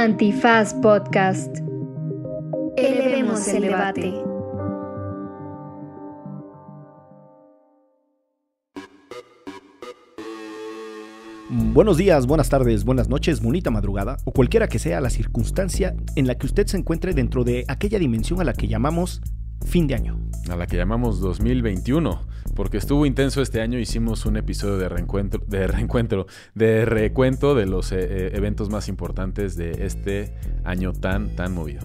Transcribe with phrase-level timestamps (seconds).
[0.00, 1.58] Antifaz Podcast.
[2.78, 4.14] Elevemos el debate.
[11.50, 16.26] Buenos días, buenas tardes, buenas noches, bonita madrugada o cualquiera que sea la circunstancia en
[16.26, 19.20] la que usted se encuentre dentro de aquella dimensión a la que llamamos
[19.66, 20.18] fin de año.
[20.50, 25.42] A la que llamamos 2021, porque estuvo intenso este año, hicimos un episodio de reencuentro,
[25.46, 30.34] de reencuentro, de recuento de los eh, eh, eventos más importantes de este
[30.64, 31.82] año tan, tan movido.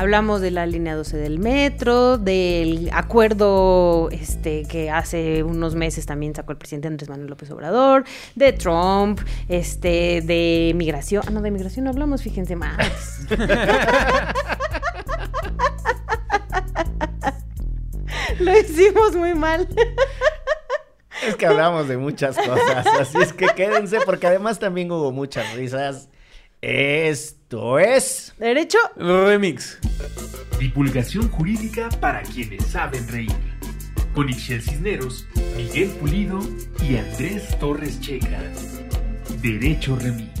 [0.00, 6.34] Hablamos de la línea 12 del metro, del acuerdo este, que hace unos meses también
[6.34, 8.04] sacó el presidente Andrés Manuel López Obrador,
[8.34, 11.22] de Trump, este, de migración.
[11.26, 13.26] Ah, no, de migración no hablamos, fíjense más.
[18.44, 19.68] Lo hicimos muy mal.
[21.26, 25.52] Es que hablamos de muchas cosas, así es que quédense porque además también hubo muchas
[25.54, 26.08] risas.
[26.62, 28.32] Esto es...
[28.38, 28.78] ¿Derecho?
[28.96, 29.78] Remix.
[30.58, 33.32] Divulgación jurídica para quienes saben reír.
[34.14, 36.38] Con Ixel Cisneros, Miguel Pulido
[36.82, 38.40] y Andrés Torres Checa.
[39.42, 40.39] Derecho Remix.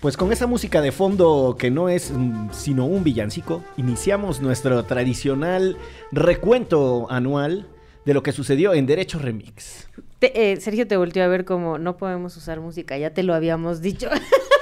[0.00, 4.82] Pues con esa música de fondo que no es mm, sino un villancico, iniciamos nuestro
[4.84, 5.76] tradicional
[6.10, 7.68] recuento anual
[8.06, 9.90] de lo que sucedió en Derecho Remix.
[10.22, 13.82] Eh, Sergio te volteó a ver como no podemos usar música, ya te lo habíamos
[13.82, 14.08] dicho.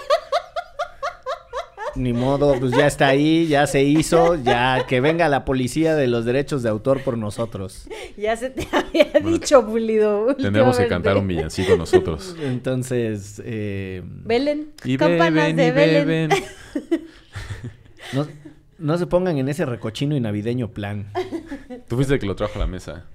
[1.98, 6.06] Ni modo, pues ya está ahí, ya se hizo, ya que venga la policía de
[6.06, 7.88] los derechos de autor por nosotros.
[8.16, 10.34] ya se te había dicho, Pulido.
[10.36, 12.36] Tenemos que cantar un villancico nosotros.
[12.40, 14.68] Entonces, eh, Belén.
[14.84, 16.06] Y campanas beben, de y Belén.
[16.06, 16.44] beben.
[18.12, 18.26] no,
[18.78, 21.10] no se pongan en ese recochino y navideño plan.
[21.88, 23.06] Tú fuiste el que lo trajo a la mesa.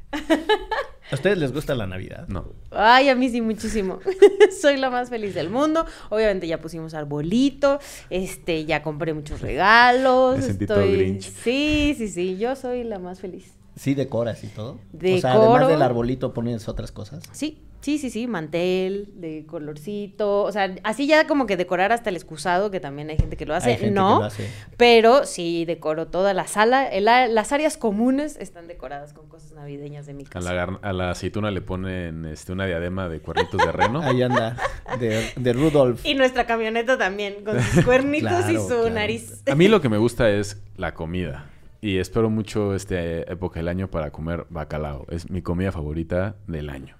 [1.11, 2.27] ¿A ustedes les gusta la Navidad?
[2.27, 2.53] No.
[2.71, 3.99] Ay, a mí sí muchísimo.
[4.61, 5.85] Soy la más feliz del mundo.
[6.09, 10.37] Obviamente ya pusimos arbolito, este, ya compré muchos regalos.
[10.37, 11.23] Me sentí todo estoy- Grinch.
[11.43, 13.53] Sí, sí, sí, yo soy la más feliz.
[13.75, 14.73] Sí, decoras y todo.
[14.73, 15.21] O Decoro.
[15.21, 17.23] sea, además del arbolito pones otras cosas.
[17.31, 22.09] Sí, sí, sí, sí, mantel de colorcito, o sea, así ya como que decorar hasta
[22.11, 24.49] el excusado, que también hay gente que lo hace, Hay gente no, que lo hace.
[24.77, 29.51] pero sí decoro toda la sala, el a- las áreas comunes están decoradas con cosas
[29.53, 30.53] navideñas de mi A casa.
[30.53, 34.01] la, gar- a la aceituna le ponen este, una diadema de cuernitos de reno.
[34.03, 34.55] Ahí anda,
[34.99, 36.05] de, de Rudolf.
[36.05, 38.89] Y nuestra camioneta también, con sus cuernitos y su claro.
[38.91, 39.41] nariz.
[39.51, 41.49] A mí lo que me gusta es la comida.
[41.83, 45.05] Y espero mucho esta época del año para comer bacalao.
[45.09, 46.95] Es mi comida favorita del año.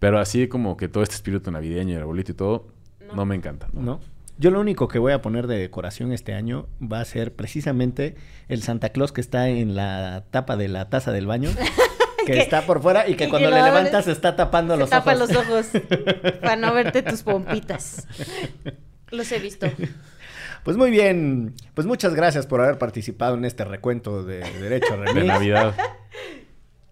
[0.00, 2.66] Pero así como que todo este espíritu navideño y el arbolito y todo,
[3.14, 3.68] no, me encanta.
[3.72, 3.80] ¿no?
[3.80, 4.00] ¿No?
[4.36, 8.16] Yo lo único que voy a poner de decoración este año va a ser precisamente
[8.48, 11.50] el Santa Claus que está en la tapa de la taza del baño.
[12.26, 14.80] Que Que- está por fuera y que y cuando que le levantas está tapando Se
[14.80, 15.28] los tapa ojos.
[15.30, 15.66] los ojos
[16.40, 18.08] para no verte tus pompitas.
[19.10, 19.66] Los he visto.
[20.64, 21.52] Pues muy bien.
[21.74, 25.26] Pues muchas gracias por haber participado en este recuento de Derecho De Remix.
[25.26, 25.76] Navidad.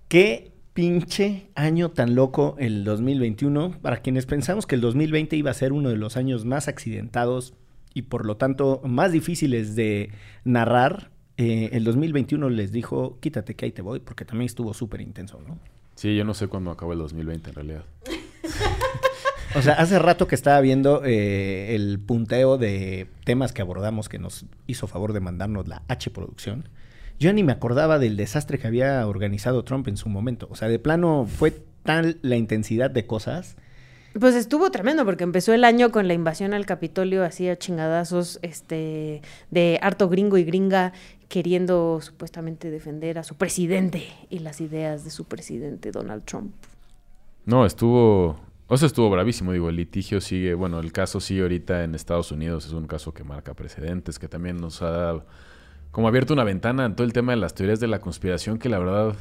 [0.09, 3.79] Qué pinche año tan loco el 2021.
[3.81, 7.55] Para quienes pensamos que el 2020 iba a ser uno de los años más accidentados
[7.95, 10.11] y por lo tanto más difíciles de
[10.45, 15.01] narrar, eh, el 2021 les dijo, quítate que ahí te voy, porque también estuvo súper
[15.01, 15.59] intenso, ¿no?
[15.95, 17.85] Sí, yo no sé cuándo acaba el 2020 en realidad.
[19.55, 24.19] O sea, hace rato que estaba viendo eh, el punteo de temas que abordamos que
[24.19, 26.69] nos hizo favor de mandarnos la H Producción.
[27.19, 30.49] Yo ni me acordaba del desastre que había organizado Trump en su momento.
[30.51, 31.53] O sea, de plano fue
[31.83, 33.57] tal la intensidad de cosas.
[34.19, 38.39] Pues estuvo tremendo porque empezó el año con la invasión al Capitolio así a chingadazos
[38.43, 40.93] este de harto gringo y gringa
[41.29, 46.55] queriendo supuestamente defender a su presidente y las ideas de su presidente Donald Trump.
[47.47, 48.37] No, estuvo...
[48.73, 49.53] O sea, estuvo bravísimo.
[49.53, 50.55] Digo, el litigio sigue...
[50.55, 52.65] Bueno, el caso sigue ahorita en Estados Unidos.
[52.65, 55.23] Es un caso que marca precedentes, que también nos ha.
[55.91, 58.71] Como abierto una ventana en todo el tema de las teorías de la conspiración que
[58.71, 59.15] la verdad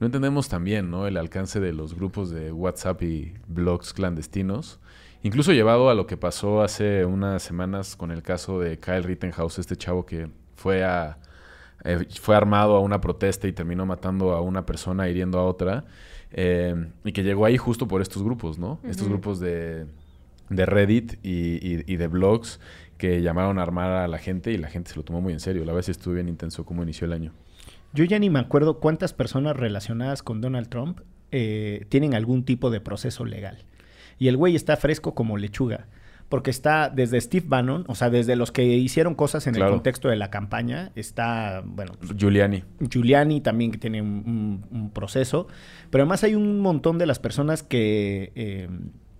[0.00, 1.06] no entendemos también, ¿no?
[1.06, 4.80] El alcance de los grupos de WhatsApp y blogs clandestinos.
[5.22, 9.60] Incluso llevado a lo que pasó hace unas semanas con el caso de Kyle Rittenhouse,
[9.60, 11.18] este chavo que fue a
[11.84, 15.84] eh, fue armado a una protesta y terminó matando a una persona, hiriendo a otra,
[16.32, 16.74] eh,
[17.04, 18.78] y que llegó ahí justo por estos grupos, ¿no?
[18.84, 19.86] Estos grupos de,
[20.50, 22.60] de Reddit y, y- y de blogs
[22.98, 25.40] que llamaron a armar a la gente y la gente se lo tomó muy en
[25.40, 25.64] serio.
[25.64, 27.32] La vez estuvo bien intenso cómo inició el año.
[27.92, 31.00] Yo ya ni me acuerdo cuántas personas relacionadas con Donald Trump
[31.30, 33.58] eh, tienen algún tipo de proceso legal.
[34.18, 35.88] Y el güey está fresco como lechuga.
[36.28, 40.08] Porque está desde Steve Bannon, o sea, desde los que hicieron cosas en el contexto
[40.08, 42.64] de la campaña, está, bueno, Giuliani.
[42.88, 44.08] Giuliani también que tiene un,
[44.70, 45.46] un- un proceso,
[45.90, 48.68] pero además hay un montón de las personas que, eh,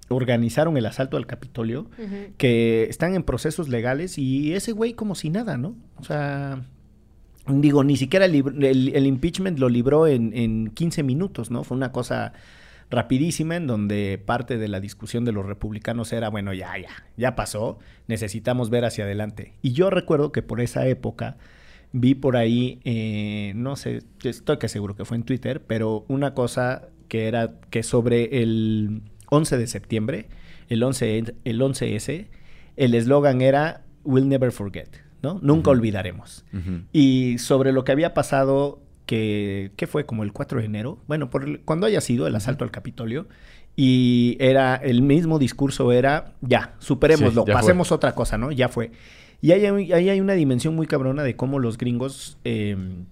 [0.08, 1.88] organizaron el asalto al Capitolio,
[2.36, 5.74] que están en procesos legales y ese güey como si nada, ¿no?
[5.96, 6.62] O sea,
[7.46, 8.34] digo, ni siquiera el,
[8.94, 11.64] el, impeachment lo libró en, en 15 minutos, ¿no?
[11.64, 12.34] Fue una cosa
[12.92, 17.34] rapidísima en donde parte de la discusión de los republicanos era, bueno, ya, ya, ya
[17.34, 19.54] pasó, necesitamos ver hacia adelante.
[19.62, 21.38] Y yo recuerdo que por esa época
[21.92, 26.34] vi por ahí, eh, no sé, estoy que seguro que fue en Twitter, pero una
[26.34, 30.28] cosa que era que sobre el 11 de septiembre,
[30.68, 32.26] el 11, el 11S,
[32.76, 34.88] el eslogan era We'll never forget,
[35.22, 35.38] ¿no?
[35.42, 36.44] Nunca olvidaremos.
[36.92, 41.60] Y sobre lo que había pasado que, fue como el 4 de enero, bueno, por
[41.60, 43.26] cuando haya sido el asalto al Capitolio,
[43.74, 48.52] y era el mismo discurso, era ya, superémoslo, pasemos otra cosa, ¿no?
[48.52, 48.92] Ya fue.
[49.40, 53.06] Y ahí hay, hay, una dimensión muy cabrona de cómo los gringos em,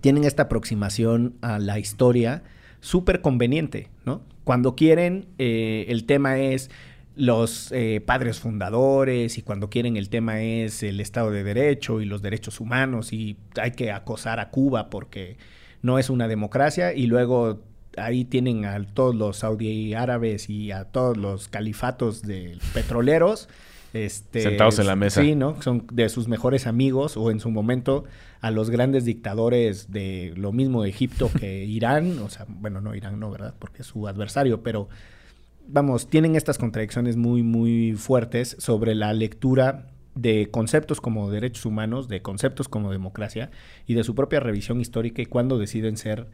[0.00, 2.42] tienen esta aproximación a la historia
[2.80, 4.22] súper conveniente, ¿no?
[4.44, 6.70] Cuando quieren, eh, el tema es
[7.16, 12.04] los eh, padres fundadores y cuando quieren el tema es el Estado de Derecho y
[12.04, 15.36] los derechos humanos y hay que acosar a Cuba porque
[15.82, 17.60] no es una democracia y luego
[17.96, 23.48] ahí tienen a todos los saudí árabes y a todos los califatos de petroleros
[23.92, 25.20] este, sentados en la mesa.
[25.20, 25.60] Sí, ¿no?
[25.62, 28.04] Son de sus mejores amigos o en su momento
[28.40, 33.18] a los grandes dictadores de lo mismo Egipto que Irán, o sea, bueno, no Irán
[33.18, 33.54] no, ¿verdad?
[33.58, 34.88] Porque es su adversario, pero
[35.72, 42.08] vamos, tienen estas contradicciones muy, muy fuertes sobre la lectura de conceptos como derechos humanos,
[42.08, 43.50] de conceptos como democracia
[43.86, 46.26] y de su propia revisión histórica y cuándo deciden ser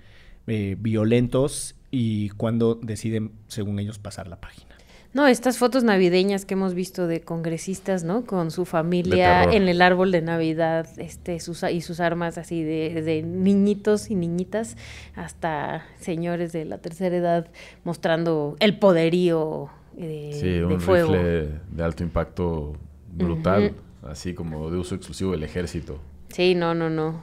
[0.46, 4.75] eh, violentos y cuándo deciden, según ellos, pasar la página.
[5.16, 8.26] No, estas fotos navideñas que hemos visto de congresistas, ¿no?
[8.26, 13.22] Con su familia en el árbol de Navidad, este, sus, y sus armas así de,
[13.24, 14.76] niñitos y niñitas
[15.14, 17.46] hasta señores de la tercera edad
[17.82, 21.14] mostrando el poderío eh, sí, de un fuego.
[21.14, 22.76] Rifle de alto impacto
[23.10, 23.72] brutal,
[24.02, 25.98] así como de uso exclusivo del ejército.
[26.28, 27.22] Sí, no, no, no.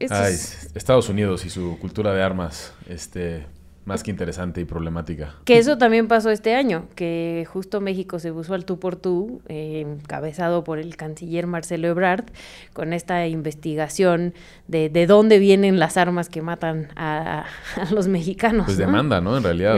[0.00, 3.46] Estados Unidos y su cultura de armas, este,
[3.88, 5.34] más que interesante y problemática.
[5.44, 9.40] Que eso también pasó este año, que justo México se puso al tú por tú,
[9.48, 12.26] eh, encabezado por el canciller Marcelo Ebrard,
[12.74, 14.34] con esta investigación
[14.68, 17.46] de, de dónde vienen las armas que matan a,
[17.90, 18.66] los mexicanos.
[18.66, 19.36] Pues demanda, ¿no?
[19.38, 19.76] En realidad,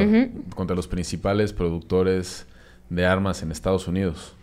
[0.57, 2.47] contra los principales productores
[2.89, 4.35] de armas en Estados Unidos.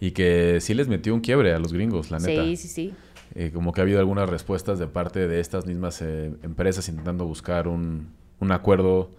[0.00, 2.42] Y que sí les metió un quiebre a los gringos, la neta.
[2.42, 2.94] Sí, sí, sí.
[3.34, 7.26] Eh, como que ha habido algunas respuestas de parte de estas mismas eh, empresas intentando
[7.26, 8.08] buscar un,
[8.40, 9.10] un acuerdo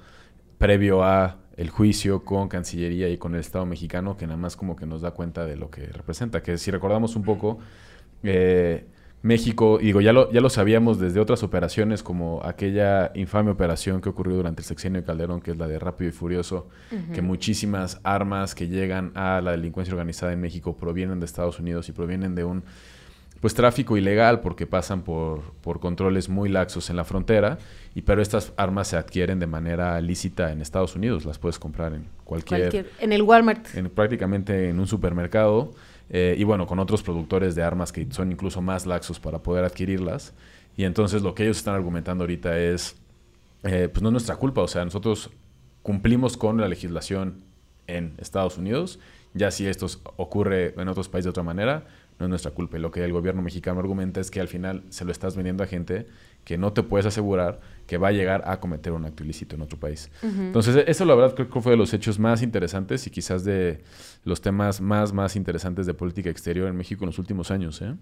[0.57, 4.75] previo a el juicio con Cancillería y con el Estado mexicano que nada más como
[4.75, 6.41] que nos da cuenta de lo que representa.
[6.41, 7.59] Que si recordamos un poco,
[8.23, 8.85] eh,
[9.23, 14.09] México, digo, ya lo, ya lo sabíamos desde otras operaciones como aquella infame operación que
[14.09, 16.69] ocurrió durante el sexenio de Calderón, que es la de Rápido y Furioso,
[17.13, 21.88] que muchísimas armas que llegan a la delincuencia organizada en México provienen de Estados Unidos
[21.89, 22.63] y provienen de un
[23.41, 27.57] pues tráfico ilegal porque pasan por, por controles muy laxos en la frontera,
[27.95, 31.93] y pero estas armas se adquieren de manera lícita en Estados Unidos, las puedes comprar
[31.93, 32.88] en cualquier...
[32.99, 33.75] en el Walmart.
[33.75, 35.71] En, prácticamente en un supermercado,
[36.09, 39.65] eh, y bueno, con otros productores de armas que son incluso más laxos para poder
[39.65, 40.33] adquirirlas.
[40.77, 42.95] Y entonces lo que ellos están argumentando ahorita es,
[43.63, 45.31] eh, pues no es nuestra culpa, o sea, nosotros
[45.81, 47.44] cumplimos con la legislación
[47.87, 48.99] en Estados Unidos,
[49.33, 49.87] ya si esto
[50.18, 51.85] ocurre en otros países de otra manera,
[52.21, 52.78] no es nuestra culpa.
[52.78, 55.63] Y lo que el gobierno mexicano argumenta es que al final se lo estás vendiendo
[55.63, 56.06] a gente
[56.44, 59.61] que no te puedes asegurar que va a llegar a cometer un acto ilícito en
[59.61, 60.09] otro país.
[60.23, 63.83] Entonces, eso la verdad creo que fue de los hechos más interesantes y quizás de
[64.23, 67.81] los temas más, más interesantes de política exterior en México en los últimos años.
[67.81, 67.95] ¿eh?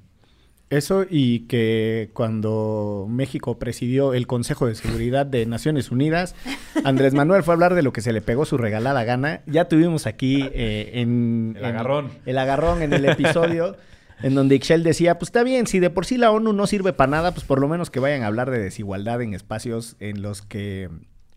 [0.70, 6.36] Eso y que cuando México presidió el Consejo de Seguridad de Naciones Unidas,
[6.84, 9.42] Andrés Manuel fue a hablar de lo que se le pegó su regalada gana.
[9.48, 11.56] Ya tuvimos aquí eh, en...
[11.58, 12.10] El agarrón.
[12.26, 13.76] el agarrón en el episodio.
[14.22, 16.94] en donde Ixchel decía, pues está bien, si de por sí la ONU no sirve
[16.94, 20.22] para nada, pues por lo menos que vayan a hablar de desigualdad en espacios en
[20.22, 20.90] los que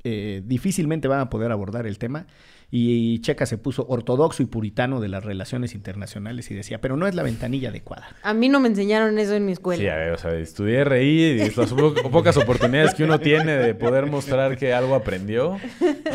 [0.04, 2.26] eh, difícilmente van a poder abordar el tema.
[2.74, 7.06] Y Checa se puso ortodoxo y puritano de las relaciones internacionales y decía, pero no
[7.06, 8.08] es la ventanilla adecuada.
[8.22, 9.78] A mí no me enseñaron eso en mi escuela.
[9.78, 11.74] Sí, a ver, o sea, estudié RI y las
[12.10, 15.58] pocas oportunidades que uno tiene de poder mostrar que algo aprendió.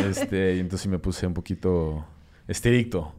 [0.09, 2.03] Este, y entonces me puse un poquito
[2.47, 3.13] estricto.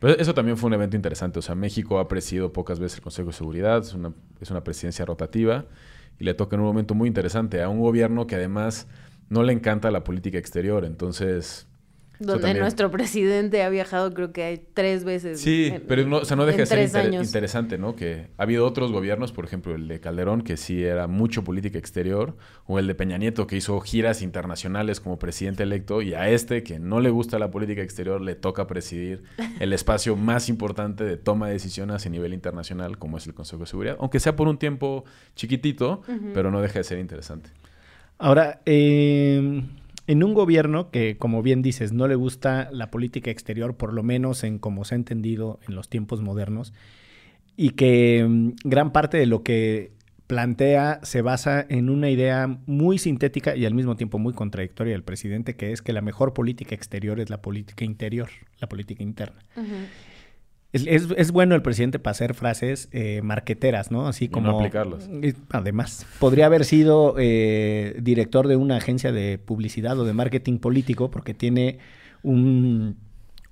[0.00, 1.38] Pero eso también fue un evento interesante.
[1.38, 4.64] O sea, México ha presidido pocas veces el Consejo de Seguridad, es una, es una
[4.64, 5.66] presidencia rotativa
[6.18, 8.88] y le toca en un momento muy interesante a un gobierno que además
[9.28, 10.84] no le encanta la política exterior.
[10.84, 11.68] Entonces,
[12.20, 15.40] Donde nuestro presidente ha viajado creo que hay tres veces.
[15.40, 17.26] Sí, en- pero no, o sea, no deja de ser tres inter- años.
[17.26, 17.96] interesante, ¿no?
[17.96, 21.78] Que ha habido otros gobiernos, por ejemplo, el de Calderón, que sí era mucho política
[21.78, 22.36] exterior,
[22.66, 26.62] o el de Peña Nieto, que hizo giras internacionales como presidente electo, y a este,
[26.62, 29.22] que no le gusta la política exterior, le toca presidir
[29.60, 33.60] el espacio más importante de toma de decisiones a nivel internacional, como es el Consejo
[33.62, 35.04] de Seguridad, aunque sea por un tiempo
[35.36, 36.02] chiquitito,
[36.34, 37.48] pero no deja de ser interesante.
[38.18, 39.62] Ahora, eh,
[40.06, 44.02] en un gobierno que, como bien dices, no le gusta la política exterior, por lo
[44.02, 46.72] menos en como se ha entendido en los tiempos modernos,
[47.56, 49.92] y que mm, gran parte de lo que
[50.26, 55.02] plantea se basa en una idea muy sintética y al mismo tiempo muy contradictoria del
[55.02, 58.28] presidente, que es que la mejor política exterior es la política interior,
[58.60, 59.40] la política interna.
[60.72, 64.06] Es, es- es bueno el presidente para hacer frases eh, marqueteras, ¿no?
[64.06, 64.58] Así no como...
[64.60, 65.08] aplicarlas.
[65.22, 70.58] Eh, Además, podría haber sido eh, director de una agencia de publicidad o de marketing
[70.58, 71.78] político porque tiene
[72.22, 72.96] un,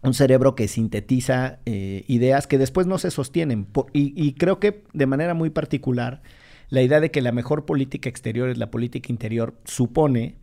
[0.02, 3.66] un cerebro que sintetiza eh, ideas que después no se sostienen.
[3.92, 6.22] Y, y creo que de manera muy particular,
[6.70, 10.36] la idea de que la mejor política exterior es la política interior supone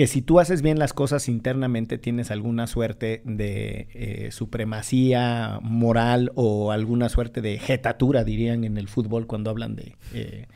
[0.00, 6.32] que si tú haces bien las cosas internamente tienes alguna suerte de eh, supremacía moral
[6.36, 10.46] o alguna suerte de jetatura, dirían en el fútbol cuando hablan de, eh,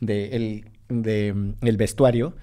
[0.00, 2.36] de el, de, mm, el vestuario,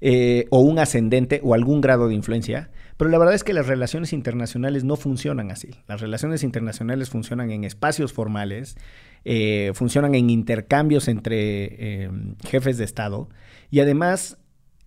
[0.00, 2.70] eh, o un ascendente o algún grado de influencia.
[2.96, 5.72] Pero la verdad es que las relaciones internacionales no funcionan así.
[5.88, 8.78] Las relaciones internacionales funcionan en espacios formales,
[9.74, 12.08] funcionan en intercambios entre
[12.46, 13.28] jefes de Estado
[13.70, 14.38] y además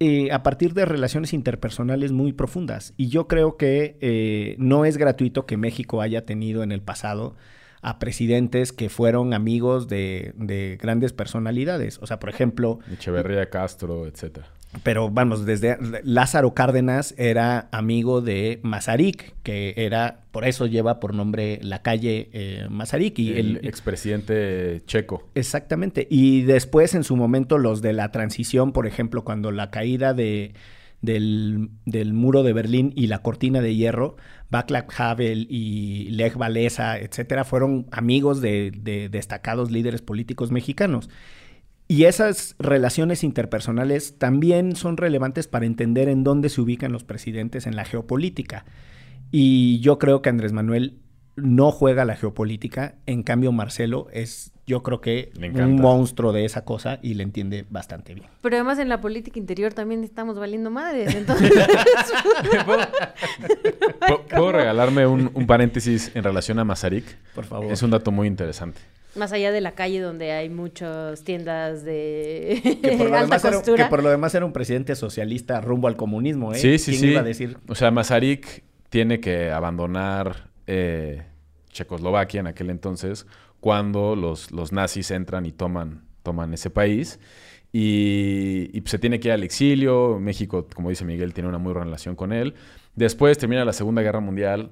[0.03, 2.95] eh, a partir de relaciones interpersonales muy profundas.
[2.97, 7.35] Y yo creo que eh, no es gratuito que México haya tenido en el pasado
[7.83, 11.99] a presidentes que fueron amigos de, de grandes personalidades.
[12.01, 14.47] O sea, por ejemplo, Echeverría, Castro, etcétera.
[14.83, 21.13] Pero vamos, desde Lázaro Cárdenas era amigo de Mazarik, que era, por eso lleva por
[21.13, 23.19] nombre la calle eh, Mazarik.
[23.19, 25.27] Y el, el, expresidente checo.
[25.35, 26.07] Exactamente.
[26.09, 30.53] Y después, en su momento, los de la transición, por ejemplo, cuando la caída de,
[31.01, 34.15] del, del muro de Berlín y la cortina de hierro,
[34.51, 41.09] Václav Havel y Lech Walesa, etcétera, fueron amigos de, de destacados líderes políticos mexicanos.
[41.91, 47.67] Y esas relaciones interpersonales también son relevantes para entender en dónde se ubican los presidentes
[47.67, 48.63] en la geopolítica.
[49.29, 50.99] Y yo creo que Andrés Manuel
[51.35, 56.63] no juega la geopolítica, en cambio Marcelo es, yo creo que un monstruo de esa
[56.63, 58.27] cosa y le entiende bastante bien.
[58.41, 61.13] Pero además en la política interior también estamos valiendo madres.
[61.15, 61.51] Entonces,
[62.65, 67.05] ¿Puedo, puedo regalarme un, un paréntesis en relación a Mazarik?
[67.33, 67.71] Por favor.
[67.71, 68.79] Es un dato muy interesante.
[69.15, 73.45] más allá de la calle donde hay muchas tiendas de Que por, lo alta demás
[73.45, 73.83] era, costura.
[73.83, 76.57] que por lo demás era un presidente socialista rumbo al comunismo, ¿eh?
[76.57, 77.07] Sí, sí, ¿Quién sí.
[77.11, 77.57] iba a decir?
[77.67, 81.23] O sea, Mazarik tiene que abandonar eh,
[81.71, 83.25] Checoslovaquia en aquel entonces
[83.61, 87.19] cuando los, los nazis entran y toman, toman ese país.
[87.71, 90.19] Y, pues, se tiene que ir al exilio.
[90.19, 92.55] México, como dice Miguel, tiene una muy buena relación con él.
[92.95, 94.71] Después termina la Segunda Guerra Mundial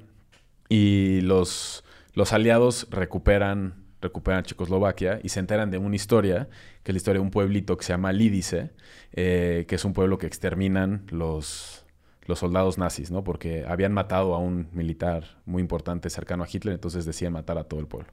[0.67, 6.49] y los, los aliados recuperan, recuperan Checoslovaquia y se enteran de una historia,
[6.83, 8.71] que es la historia de un pueblito que se llama Lídice,
[9.13, 11.85] eh, que es un pueblo que exterminan los,
[12.29, 13.23] los soldados nazis, ¿no?
[13.23, 17.63] Porque habían matado a un militar muy importante cercano a Hitler, entonces decían matar a
[17.63, 18.09] todo el pueblo.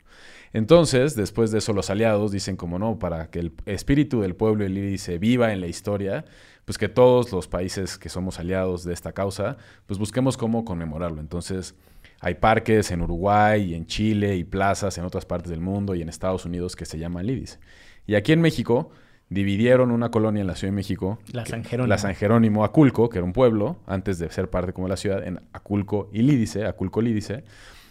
[0.54, 4.64] Entonces, después de eso, los aliados dicen como no, para que el espíritu del pueblo
[4.64, 6.24] de Lídice viva en la historia,
[6.64, 11.20] pues que todos los países que somos aliados de esta causa, pues busquemos cómo conmemorarlo.
[11.20, 11.74] Entonces,
[12.20, 16.00] hay parques en Uruguay y en Chile y plazas en otras partes del mundo y
[16.00, 17.58] en Estados Unidos que se llaman Lídice.
[18.06, 18.90] Y aquí en México
[19.28, 21.88] dividieron una colonia en la Ciudad de México, La San Jerónimo.
[21.88, 25.26] la San Jerónimo Aculco, que era un pueblo, antes de ser parte como la ciudad,
[25.26, 27.44] en Aculco y Lídice, Aculco Lídice.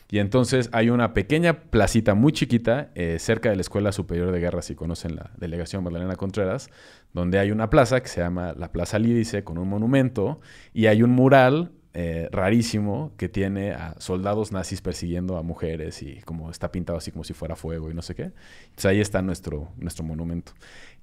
[0.09, 4.39] Y entonces hay una pequeña placita muy chiquita eh, cerca de la Escuela Superior de
[4.39, 6.69] Guerra, si conocen la delegación Magdalena Contreras,
[7.11, 10.39] donde hay una plaza que se llama la Plaza Lídice con un monumento
[10.73, 16.19] y hay un mural eh, rarísimo que tiene a soldados nazis persiguiendo a mujeres y
[16.25, 18.31] como está pintado así como si fuera fuego y no sé qué.
[18.63, 20.51] Entonces ahí está nuestro, nuestro monumento.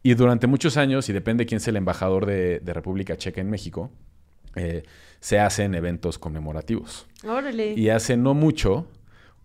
[0.02, 3.50] Y durante muchos años, y depende quién sea el embajador de, de República Checa en
[3.50, 3.90] México,
[4.56, 4.82] eh,
[5.20, 7.06] se hacen eventos conmemorativos.
[7.24, 7.74] Órale.
[7.74, 8.88] Y hace no mucho,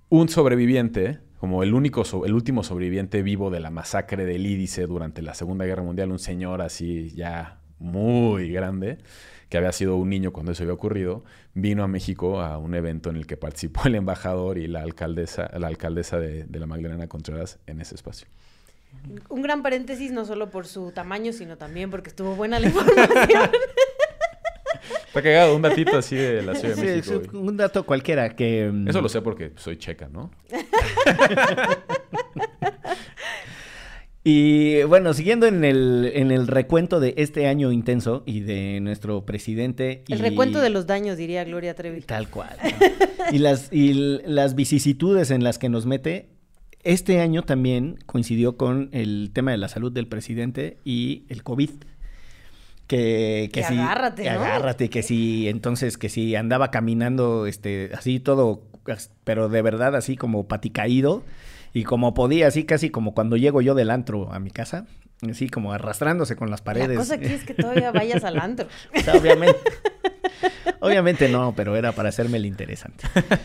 [0.10, 5.22] un sobreviviente, como el único, el último sobreviviente vivo de la masacre del Lídice durante
[5.22, 8.98] la Segunda Guerra Mundial, un señor así ya muy grande,
[9.50, 11.24] que había sido un niño cuando eso había ocurrido,
[11.54, 15.52] vino a México a un evento en el que participó el embajador y la alcaldesa,
[15.58, 18.28] la alcaldesa de, de la Magdalena Contreras en ese espacio.
[19.30, 23.50] Un gran paréntesis, no solo por su tamaño, sino también porque estuvo buena la información.
[25.08, 27.22] Está cagado, un datito así de la Ciudad de Sí, México.
[27.26, 28.70] es un dato cualquiera que...
[28.72, 30.30] mm, Eso lo sé porque soy checa, ¿no?
[34.24, 39.26] Y bueno, siguiendo en el, en el recuento de este año intenso y de nuestro
[39.26, 40.04] presidente.
[40.10, 42.02] El y- recuento de los daños, diría Gloria Trevi.
[42.02, 42.58] Tal cual.
[42.62, 42.70] ¿no?
[43.32, 43.94] y, las, y
[44.26, 46.28] las vicisitudes en las que nos mete.
[46.88, 51.70] Este año también coincidió con el tema de la salud del presidente y el COVID.
[52.88, 54.40] Que, que Que sí, agárrate, que ¿no?
[54.40, 58.62] agárrate, que sí, entonces que sí andaba caminando este así todo,
[59.26, 61.24] pero de verdad así como paticaído
[61.74, 64.86] y como podía, así casi como cuando llego yo del antro a mi casa,
[65.30, 66.92] así como arrastrándose con las paredes.
[66.92, 68.70] La cosa aquí es que todavía vayas al antro.
[68.96, 69.60] O sea, obviamente.
[70.80, 73.04] obviamente no, pero era para hacerme el interesante.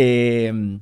[0.00, 0.78] Eh,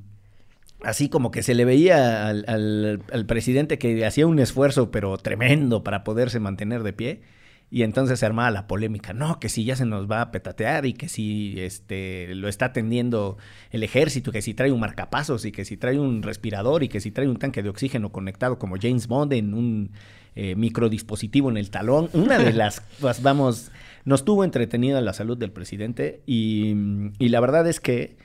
[0.83, 5.17] así como que se le veía al, al- al presidente que hacía un esfuerzo, pero
[5.19, 7.21] tremendo, para poderse mantener de pie.
[7.69, 9.13] Y entonces se armaba la polémica.
[9.13, 12.67] No, que si ya se nos va a petatear y que si este, lo está
[12.67, 13.39] atendiendo
[13.73, 17.01] el ejército, que si trae un marcapasos y que si trae un respirador y que
[17.01, 19.91] si trae un tanque de oxígeno conectado como James Bond en un
[20.37, 22.09] eh, microdispositivo en el talón.
[22.13, 23.73] Una de las, pues, vamos,
[24.05, 26.73] nos tuvo entretenida la salud del presidente y,
[27.19, 28.17] y la verdad es que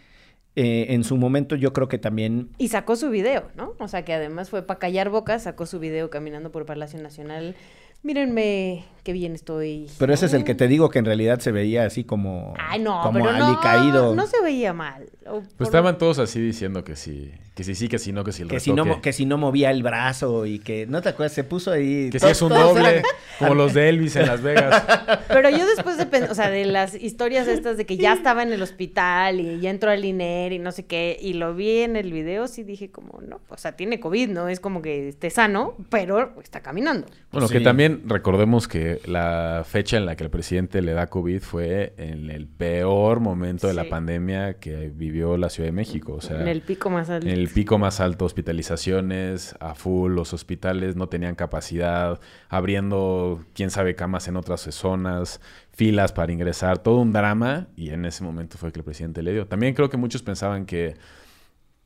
[0.56, 3.74] eh, en su momento yo creo que también Y sacó su video, ¿no?
[3.80, 7.56] O sea, que además fue para callar bocas, sacó su video caminando por Palacio Nacional.
[8.04, 9.88] Mírenme qué bien estoy.
[10.00, 12.80] Pero ese es el que te digo que en realidad se veía así como, Ay,
[12.82, 14.16] no, como pero no, alicaído.
[14.16, 15.06] no se veía mal.
[15.28, 18.24] O Pues por- estaban todos así diciendo que sí, que sí, sí, que sí, no,
[18.24, 21.02] que sí el que si, no, que si no movía el brazo y que, ¿no
[21.02, 21.34] te acuerdas?
[21.34, 22.10] Se puso ahí.
[22.10, 23.04] Que to- es un doble,
[23.40, 24.84] como los de Elvis en Las Vegas.
[25.28, 28.54] Pero yo después de o sea, de las historias estas de que ya estaba en
[28.54, 31.96] el hospital y ya entró al INER y no sé qué, y lo vi en
[31.98, 35.30] el video, sí dije como, no, o sea, tiene COVID, no es como que esté
[35.30, 37.08] sano, pero está caminando.
[37.32, 37.54] Bueno, Sí.
[37.56, 41.94] que también recordemos que la fecha en la que el presidente le da COVID fue
[41.98, 46.14] en el peor momento de la pandemia que vivió la Ciudad de México.
[46.14, 47.28] O sea, en el pico más alto.
[47.42, 52.20] El pico más alto, hospitalizaciones a full, los hospitales no tenían capacidad,
[52.50, 55.42] abriendo quién sabe camas en otras zonas,
[55.74, 59.34] filas para ingresar, todo un drama y en ese momento fue que el presidente le
[59.34, 59.48] dio.
[59.48, 60.96] También creo que muchos pensaban que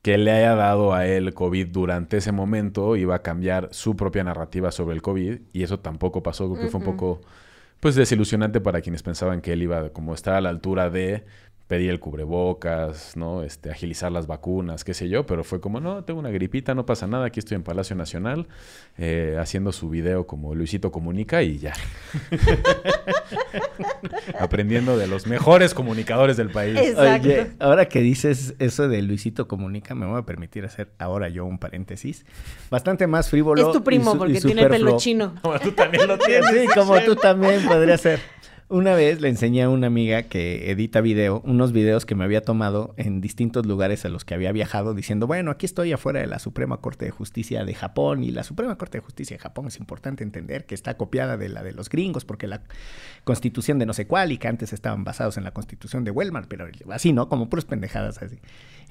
[0.02, 4.24] que le haya dado a él COVID durante ese momento iba a cambiar su propia
[4.24, 7.22] narrativa sobre el COVID y eso tampoco pasó, creo que fue un poco
[7.80, 11.26] pues desilusionante para quienes pensaban que él iba como estar a la altura de
[11.68, 13.42] pedir el cubrebocas, ¿no?
[13.42, 16.86] Este, agilizar las vacunas, qué sé yo, pero fue como, no, tengo una gripita, no
[16.86, 18.48] pasa nada, aquí estoy en Palacio Nacional
[18.98, 21.74] eh, haciendo su video como Luisito Comunica y ya.
[24.40, 26.78] Aprendiendo de los mejores comunicadores del país.
[26.78, 27.28] Exacto.
[27.28, 31.46] Oye, ahora que dices eso de Luisito Comunica, me voy a permitir hacer ahora yo
[31.46, 32.26] un paréntesis.
[32.70, 33.68] Bastante más frívolo.
[33.68, 35.36] es tu primo y su- porque y tiene el pelo chino.
[35.42, 36.46] Como tú también lo tienes.
[36.52, 38.20] Sí, como tú también podría ser.
[38.68, 42.42] Una vez le enseñé a una amiga que edita video, unos videos que me había
[42.42, 46.26] tomado en distintos lugares a los que había viajado, diciendo, bueno, aquí estoy afuera de
[46.26, 49.68] la Suprema Corte de Justicia de Japón y la Suprema Corte de Justicia de Japón
[49.68, 52.64] es importante entender que está copiada de la de los gringos porque la
[53.24, 56.48] constitución de no sé cuál y que antes estaban basados en la constitución de Wellman,
[56.50, 57.30] pero así, ¿no?
[57.30, 58.40] Como puras pendejadas así.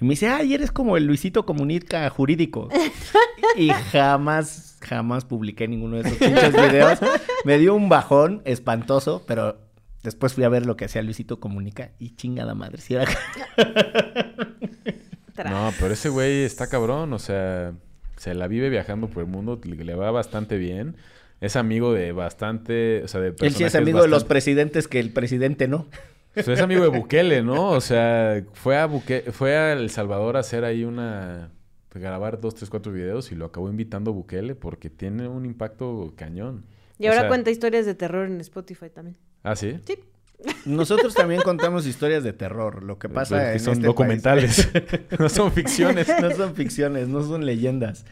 [0.01, 2.69] Y me dice, ay, eres como el Luisito Comunica jurídico.
[3.57, 6.99] y jamás, jamás publiqué ninguno de esos pinches videos.
[7.45, 9.59] Me dio un bajón espantoso, pero
[10.03, 12.81] después fui a ver lo que hacía Luisito Comunica y chingada madre.
[12.81, 13.07] Si era...
[15.51, 17.73] No, pero ese güey está cabrón, o sea,
[18.17, 20.97] se la vive viajando por el mundo, le, va bastante bien.
[21.41, 25.01] Es amigo de bastante, o sea, de Él sí es amigo de los presidentes que
[25.01, 25.89] el presidente no.
[26.37, 27.71] o sea, es amigo de Bukele, ¿no?
[27.71, 31.51] O sea, fue a Buque- fue a El Salvador a hacer ahí una
[31.95, 36.65] grabar dos, tres, cuatro videos y lo acabó invitando Bukele porque tiene un impacto cañón.
[36.99, 39.17] Y O ahora sea- cuenta historias de terror en Spotify también.
[39.43, 39.77] Ah, sí.
[39.87, 39.99] Sí.
[40.67, 42.83] Nosotros también contamos historias de terror.
[42.83, 44.69] Lo que pasa Pero que en son este documentales,
[45.19, 46.09] no son ficciones.
[46.21, 48.05] no son ficciones, no son leyendas.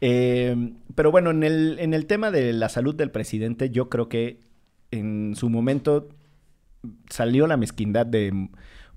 [0.00, 4.08] Eh, pero bueno, en el, en el tema de la salud del presidente, yo creo
[4.08, 4.40] que
[4.90, 6.08] en su momento
[7.10, 8.48] salió la mezquindad de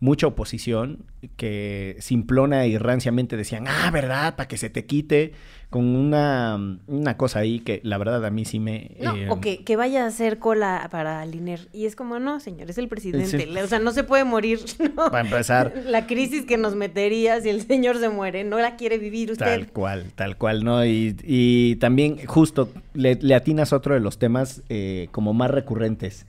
[0.01, 1.05] mucha oposición
[1.37, 4.35] que simplona y ranciamente decían, ah, ¿verdad?
[4.35, 5.33] Para que se te quite,
[5.69, 8.97] con una, una cosa ahí que la verdad a mí sí me...
[8.99, 11.69] No, eh, o que, que vaya a hacer cola para Liner.
[11.71, 13.47] Y es como, no, señor, es el presidente.
[13.61, 14.59] O sea, no se puede morir.
[14.95, 15.11] ¿no?
[15.11, 15.71] Para empezar.
[15.85, 19.45] La crisis que nos metería si el señor se muere, no la quiere vivir usted.
[19.45, 20.83] Tal cual, tal cual, ¿no?
[20.83, 26.25] Y, y también justo le, le atinas otro de los temas eh, como más recurrentes.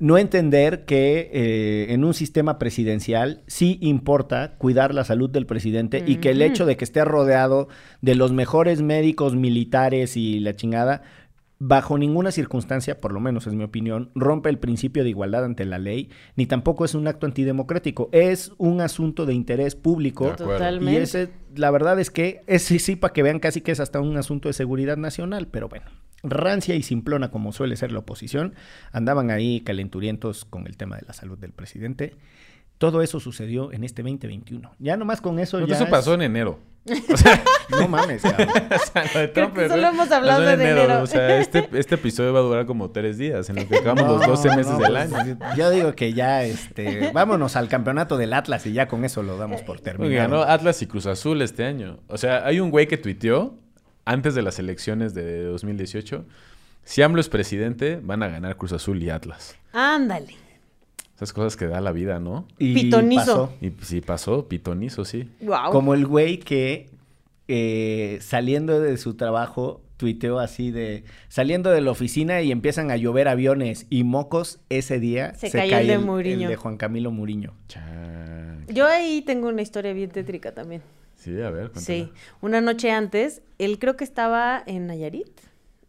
[0.00, 6.02] No entender que eh, en un sistema presidencial sí importa cuidar la salud del presidente
[6.06, 7.68] y que el hecho de que esté rodeado
[8.00, 11.02] de los mejores médicos militares y la chingada
[11.62, 15.66] bajo ninguna circunstancia, por lo menos es mi opinión, rompe el principio de igualdad ante
[15.66, 18.08] la ley, ni tampoco es un acto antidemocrático.
[18.12, 20.24] Es un asunto de interés público.
[20.24, 20.54] De acuerdo.
[20.54, 21.02] Y Totalmente.
[21.02, 24.00] ese, la verdad es que es sí, sí, para que vean casi que es hasta
[24.00, 25.84] un asunto de seguridad nacional, pero bueno.
[26.22, 28.54] Rancia y simplona, como suele ser la oposición,
[28.92, 32.14] andaban ahí calenturientos con el tema de la salud del presidente.
[32.78, 34.72] Todo eso sucedió en este 2021.
[34.78, 36.58] Ya nomás con eso ya eso es- pasó en enero.
[37.70, 38.48] No mames, cabrón.
[38.70, 41.02] O sea, lo de Creo Trump, que pero solo hemos hablado de enero.
[41.02, 44.18] O sea, este, este episodio va a durar como tres días, en lo que acabamos
[44.18, 45.38] los 12 No, meses no, del pues, año.
[45.56, 49.36] Yo digo que ya, este, vámonos al campeonato del Atlas y ya con eso lo
[49.36, 50.40] damos por Porque terminado.
[50.40, 52.00] ganó Atlas y Cruz Azul este año.
[52.08, 53.54] O sea, hay un güey que tuiteó
[54.04, 56.24] antes de las elecciones de 2018.
[56.84, 59.56] Si AMLO es presidente, van a ganar Cruz Azul y Atlas.
[59.72, 60.34] Ándale.
[61.14, 62.46] Esas cosas que da la vida, ¿no?
[62.58, 63.20] Y Pitonizo.
[63.20, 63.52] pasó.
[63.60, 65.28] Y si pasó, pitonizo, sí.
[65.42, 65.70] Wow.
[65.70, 66.88] Como el güey que
[67.46, 72.96] eh, saliendo de su trabajo tuiteó así de saliendo de la oficina y empiezan a
[72.96, 76.42] llover aviones y mocos ese día Se cayó cae el de Muriño.
[76.46, 77.52] el de Juan Camilo Muriño.
[77.68, 78.64] Chan.
[78.68, 80.80] Yo ahí tengo una historia bien tétrica también.
[81.20, 81.84] Sí, a ver, cuéntame.
[81.84, 85.28] Sí, una noche antes, él creo que estaba en Nayarit,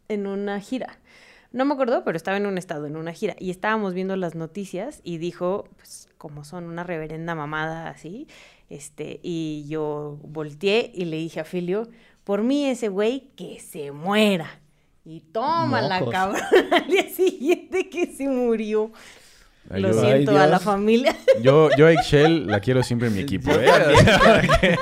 [0.10, 1.00] en una gira.
[1.54, 3.36] No me acuerdo, pero estaba en un estado, en una gira.
[3.40, 8.28] Y estábamos viendo las noticias y dijo, pues, como son una reverenda mamada así.
[8.70, 11.90] Este, y yo volteé y le dije a Filio,
[12.24, 14.60] por mí ese güey que se muera.
[15.04, 16.42] Y toma la cabrón
[16.72, 18.92] al día siguiente que se murió.
[19.70, 21.16] Ay, Lo yo- Ay, siento a la familia.
[21.42, 23.68] Yo, yo a Excel la quiero siempre en mi equipo, ¿eh?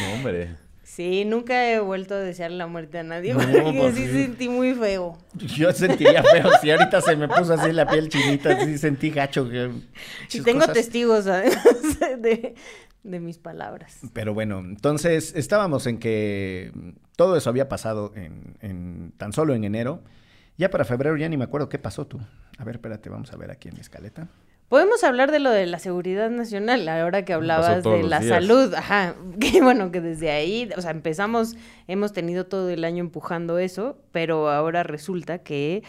[0.00, 0.56] no, hombre.
[0.82, 4.22] Sí, nunca he vuelto a desear la muerte a nadie No, porque pues sí sí.
[4.24, 5.16] sentí muy feo.
[5.34, 9.48] Yo sentiría feo si ahorita se me puso así la piel chinita, así sentí gacho.
[9.48, 9.70] que-
[10.32, 10.74] Y tengo cosas.
[10.74, 11.62] testigos además
[12.20, 12.54] de,
[13.04, 13.98] de mis palabras.
[14.12, 16.72] Pero bueno, entonces estábamos en que
[17.16, 20.02] todo eso había pasado en, en- tan solo en enero.
[20.56, 22.18] Ya para febrero ya ni me acuerdo qué pasó tú.
[22.56, 24.26] A ver, espérate, vamos a ver aquí en mi escaleta.
[24.68, 28.28] Podemos hablar de lo de la seguridad nacional, ahora que hablabas de la días.
[28.28, 28.74] salud.
[28.74, 33.58] Ajá, que bueno, que desde ahí, o sea, empezamos, hemos tenido todo el año empujando
[33.58, 35.82] eso, pero ahora resulta que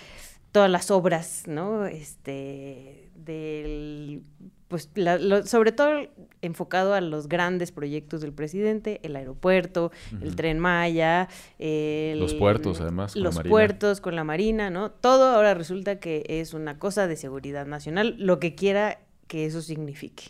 [0.53, 1.85] todas las obras, ¿no?
[1.85, 4.23] Este, del,
[4.69, 6.08] pues, la- lo- sobre todo
[6.41, 11.27] enfocado a los grandes proyectos del presidente, el aeropuerto, el tren Maya,
[11.58, 13.49] el- Los puertos, además, con la los Marina.
[13.51, 14.91] puertos con la Marina, ¿no?
[14.91, 19.62] Todo ahora resulta que es una cosa de seguridad nacional, lo que quiera que eso
[19.62, 20.23] signifique.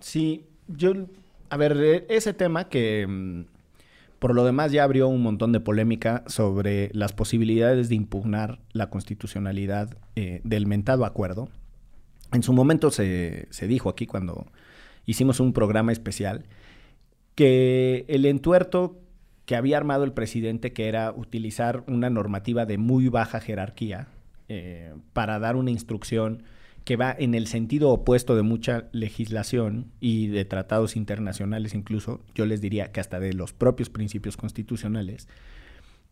[0.00, 0.92] Sí, yo,
[1.50, 3.44] a ver, eh, ese tema que mm,
[4.18, 8.90] por lo demás ya abrió un montón de polémica sobre las posibilidades de impugnar la
[8.90, 11.48] constitucionalidad eh, del mentado acuerdo.
[12.32, 14.46] En su momento se, se dijo aquí cuando
[15.06, 16.44] hicimos un programa especial
[17.34, 19.00] que el entuerto
[19.46, 24.06] que había armado el presidente, que era utilizar una normativa de muy baja jerarquía
[24.48, 26.44] eh, para dar una instrucción
[26.84, 32.46] que va en el sentido opuesto de mucha legislación y de tratados internacionales incluso, yo
[32.46, 35.28] les diría que hasta de los propios principios constitucionales,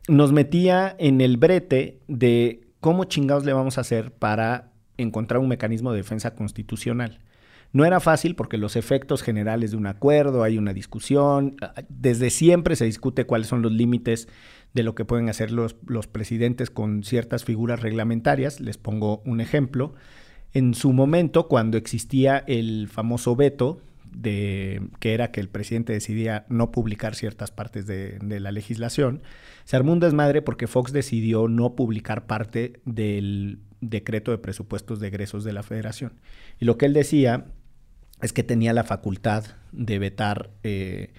[0.09, 4.68] nos metía en el brete de cómo chingados le vamos a hacer para
[4.99, 7.21] encontrar un mecanismo de defensa constitucional.
[7.73, 11.57] No era fácil porque los efectos generales de un acuerdo, hay una discusión,
[11.89, 14.29] desde siempre se discute cuáles son los límites
[14.75, 18.61] de lo que pueden hacer los, los presidentes con ciertas figuras reglamentarias.
[18.61, 19.95] Les pongo un ejemplo.
[20.53, 23.83] En su momento, cuando existía el famoso veto,
[24.13, 29.23] de, que era que el presidente decidía no publicar ciertas partes de, la legislación,
[29.65, 35.09] se armó un desmadre porque Fox decidió no publicar parte del decreto de presupuestos de
[35.09, 36.13] egresos de la federación.
[36.59, 37.47] Y lo que él decía
[38.21, 41.13] es que tenía la facultad de vetar eh,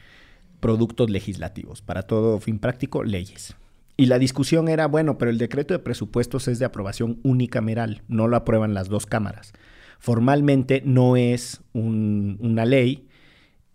[0.59, 3.55] productos legislativos, para todo fin práctico, leyes.
[3.95, 8.27] Y la discusión era, bueno, pero el decreto de presupuestos es de aprobación unicameral, no
[8.27, 9.53] lo aprueban las dos cámaras.
[9.99, 13.09] Formalmente no es un, una ley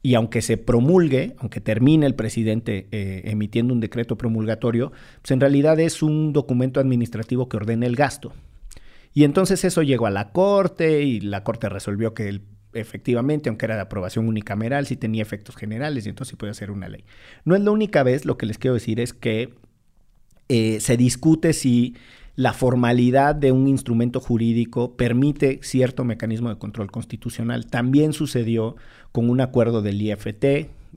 [0.00, 4.92] y aunque se promulgue, aunque termine el presidente eh, emitiendo un decreto promulgatorio,
[5.22, 8.32] pues en realidad es un documento administrativo que ordena el gasto.
[9.14, 13.76] Y entonces eso llegó a la Corte y la Corte resolvió que efectivamente, aunque era
[13.76, 17.04] de aprobación unicameral, sí tenía efectos generales y entonces sí podía ser una ley.
[17.44, 19.54] No es la única vez, lo que les quiero decir es que
[20.48, 21.94] eh, se discute si
[22.36, 27.66] la formalidad de un instrumento jurídico permite cierto mecanismo de control constitucional.
[27.66, 28.74] También sucedió
[29.12, 30.44] con un acuerdo del IFT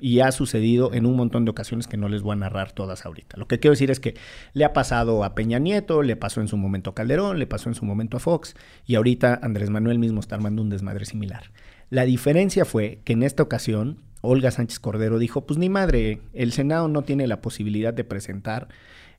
[0.02, 3.06] y ha sucedido en un montón de ocasiones que no les voy a narrar todas
[3.06, 3.38] ahorita.
[3.38, 4.16] Lo que quiero decir es que
[4.54, 7.70] le ha pasado a Peña Nieto, le pasó en su momento a Calderón, le pasó
[7.70, 8.56] en su momento a Fox
[8.86, 11.52] y ahorita Andrés Manuel mismo está armando un desmadre similar.
[11.90, 16.52] La diferencia fue que en esta ocasión Olga Sánchez Cordero dijo, pues ni madre, el
[16.52, 18.68] Senado no tiene la posibilidad de presentar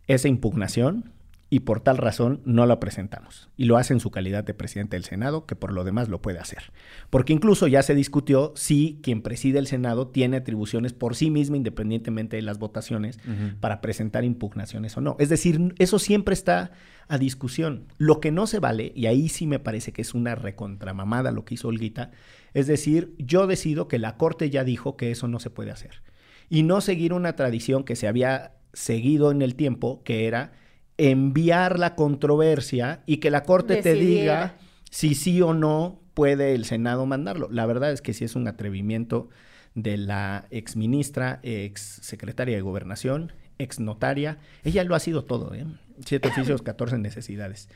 [0.06, 1.12] esa impugnación
[1.50, 3.48] y por tal razón no la presentamos.
[3.56, 6.20] Y lo hace en su calidad de presidente del Senado, que por lo demás lo
[6.20, 6.72] puede hacer.
[7.08, 11.56] Porque incluso ya se discutió si quien preside el Senado tiene atribuciones por sí misma,
[11.56, 13.18] independientemente de las votaciones,
[13.60, 15.16] para presentar impugnaciones o no.
[15.18, 16.72] Es decir, eso siempre está
[17.08, 17.86] a discusión.
[17.96, 21.46] Lo que no se vale, y ahí sí me parece que es una recontramamada lo
[21.46, 22.10] que hizo Olguita,
[22.52, 26.02] es decir, yo decido que la Corte ya dijo que eso no se puede hacer.
[26.50, 30.52] Y no seguir una tradición que se había seguido en el tiempo, que era
[30.98, 34.56] enviar la controversia y que la Corte te diga
[34.90, 37.48] si sí o no puede el Senado mandarlo.
[37.50, 39.28] La verdad es que sí es un atrevimiento
[39.74, 44.38] de la ex ministra, ex secretaria de Gobernación, ex notaria.
[44.64, 45.64] Ella lo ha sido todo, ¿eh?
[46.04, 47.68] Siete oficios, 14 necesidades.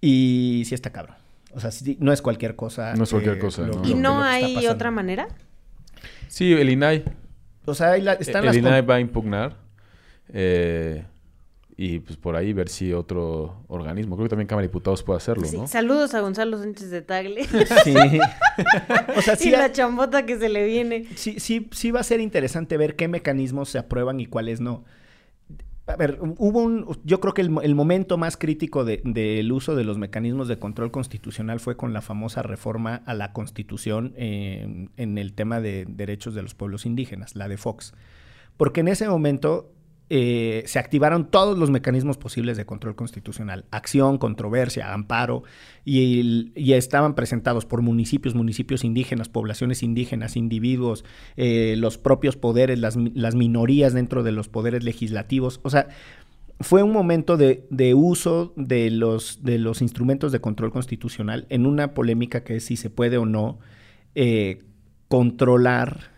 [0.00, 1.16] Y sí está cabrón.
[1.52, 2.94] O sea, no es cualquier cosa.
[2.96, 3.62] No es cualquier cosa.
[3.62, 3.84] no.
[3.88, 5.28] ¿Y no hay otra manera?
[6.26, 7.04] Sí, el INAI.
[7.64, 9.56] O sea, están el INAI va a impugnar.
[10.28, 11.04] Eh,
[11.76, 15.16] y pues por ahí ver si otro organismo, creo que también Cámara de Diputados puede
[15.16, 15.66] hacerlo, ¿no?
[15.66, 17.44] Saludos a Gonzalo Sánchez de Tagle.
[17.44, 17.94] Sí.
[19.16, 19.48] o sea, sí.
[19.48, 21.06] Y la chambota que se le viene.
[21.16, 24.84] Sí, sí, sí va a ser interesante ver qué mecanismos se aprueban y cuáles no.
[25.86, 29.84] A ver, hubo un, yo creo que el, momento más crítico del de, uso de
[29.84, 35.18] los mecanismos de control constitucional fue con la famosa reforma a la Constitución eh, en
[35.18, 37.92] el tema de derechos de los pueblos indígenas, la de Fox.
[38.56, 39.73] Porque en ese momento
[40.10, 45.44] eh, se activaron todos los mecanismos posibles de control constitucional, acción, controversia, amparo,
[45.84, 51.04] y, estaban presentados por municipios, municipios indígenas, poblaciones indígenas, individuos,
[51.36, 52.96] eh, los propios poderes, las,
[53.34, 55.60] minorías dentro de los poderes legislativos.
[55.62, 55.88] O sea,
[56.60, 59.40] fue un momento de, uso de los,
[59.80, 63.58] instrumentos de control constitucional en una polémica que es si se puede o no
[64.14, 64.62] eh,
[65.08, 66.13] controlar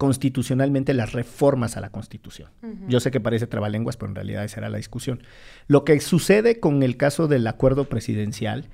[0.00, 2.48] constitucionalmente las reformas a la Constitución.
[2.88, 5.22] Yo sé que parece trabalenguas, pero en realidad esa era la discusión.
[5.66, 8.70] Lo que sucede con el caso del acuerdo presidencial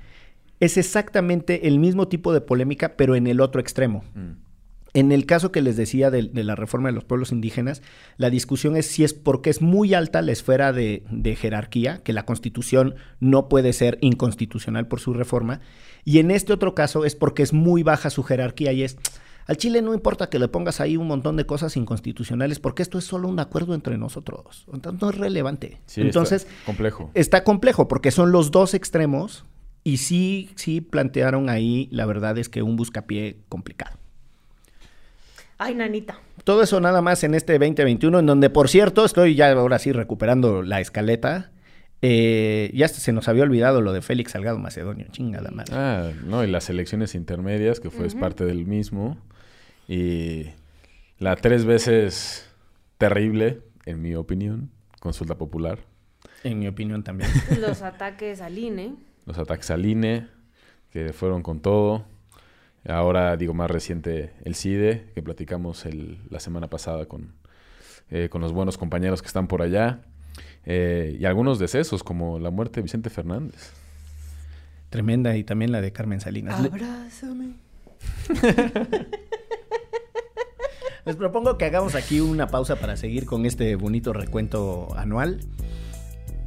[0.61, 4.05] es exactamente el mismo tipo de polémica, pero en el otro extremo.
[4.15, 4.35] Mm.
[4.95, 7.83] En el caso que les decía de, la reforma de los pueblos indígenas,
[8.19, 12.13] la discusión es si es porque es muy alta la esfera de, de jerarquía, que
[12.13, 15.61] la constitución no puede ser inconstitucional por su reforma,
[16.05, 18.97] y en este otro caso es porque es muy baja su jerarquía y es
[19.47, 22.99] al Chile no importa que le pongas ahí un montón de cosas inconstitucionales, porque esto
[22.99, 24.67] es solo un acuerdo entre nosotros.
[24.73, 25.81] Entonces no es relevante.
[25.97, 27.11] Entonces, está complejo.
[27.15, 29.45] Está complejo, porque son los dos extremos.
[29.85, 33.97] Y sí, sí plantearon ahí, la verdad es que un buscapié complicado.
[35.59, 36.19] Ay, nanita.
[36.43, 39.93] Todo eso nada más en este 2021, en donde, por cierto, estoy ya ahora sí
[39.93, 41.53] recuperando la escaleta.
[42.03, 45.73] Eh, ya se nos había olvidado lo de Félix Salgado Macedonio, chingada madre.
[45.75, 49.17] Ah, no, y las elecciones intermedias, que fue parte del mismo.
[49.89, 50.47] Y
[51.19, 52.49] la tres veces
[52.99, 54.71] terrible, en mi opinión,
[55.01, 55.79] consulta popular.
[56.45, 57.31] En mi opinión también.
[57.61, 58.97] Los ataques al INE.
[59.25, 60.29] Los ataques al INE,
[60.91, 62.05] que fueron con todo.
[62.89, 67.35] Ahora, digo, más reciente, el CIDE, que platicamos el, la semana pasada con,
[68.11, 70.03] eh, con los buenos compañeros que están por allá.
[70.65, 73.73] Eh, y algunos decesos, como la muerte de Vicente Fernández.
[74.91, 76.61] Tremenda, y también la de Carmen Salinas.
[76.61, 77.55] Abrázame.
[81.07, 85.39] Les propongo que hagamos aquí una pausa para seguir con este bonito recuento anual.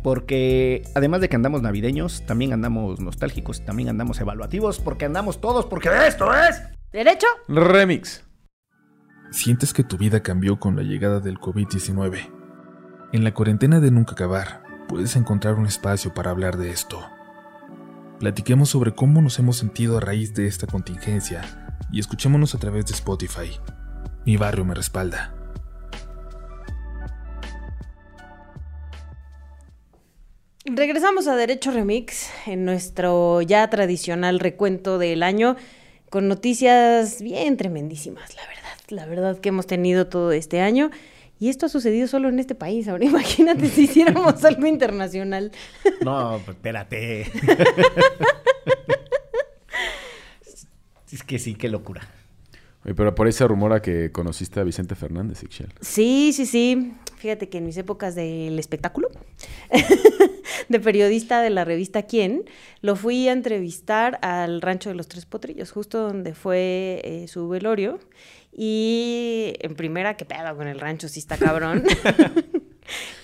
[0.03, 5.65] Porque además de que andamos navideños, también andamos nostálgicos, también andamos evaluativos, porque andamos todos,
[5.65, 6.61] porque esto es...
[6.91, 7.27] ¿Derecho?
[7.47, 8.25] Remix.
[9.31, 12.29] ¿Sientes que tu vida cambió con la llegada del COVID-19?
[13.13, 17.01] En la cuarentena de Nunca Acabar, puedes encontrar un espacio para hablar de esto.
[18.19, 21.43] Platiquemos sobre cómo nos hemos sentido a raíz de esta contingencia
[21.93, 23.57] y escuchémonos a través de Spotify,
[24.29, 25.33] mi barrio me respalda.
[30.65, 35.55] Regresamos a Derecho Remix en nuestro ya tradicional recuento del año
[36.11, 38.77] con noticias bien tremendísimas, la verdad.
[38.89, 40.91] La verdad que hemos tenido todo este año.
[41.39, 42.87] Y esto ha sucedido solo en este país.
[42.87, 45.51] Ahora imagínate si hiciéramos algo internacional.
[46.05, 47.21] No, pues espérate.
[51.11, 52.07] es que sí, qué locura
[52.83, 55.73] pero por ahí se rumora que conociste a Vicente Fernández, Ixchel.
[55.81, 56.93] Sí, sí, sí.
[57.17, 59.09] Fíjate que en mis épocas del espectáculo,
[60.69, 62.45] de periodista de la revista Quién,
[62.81, 67.49] lo fui a entrevistar al rancho de los Tres Potrillos, justo donde fue eh, su
[67.49, 67.99] velorio.
[68.51, 71.83] Y en primera, qué pedo con el rancho, sí está cabrón.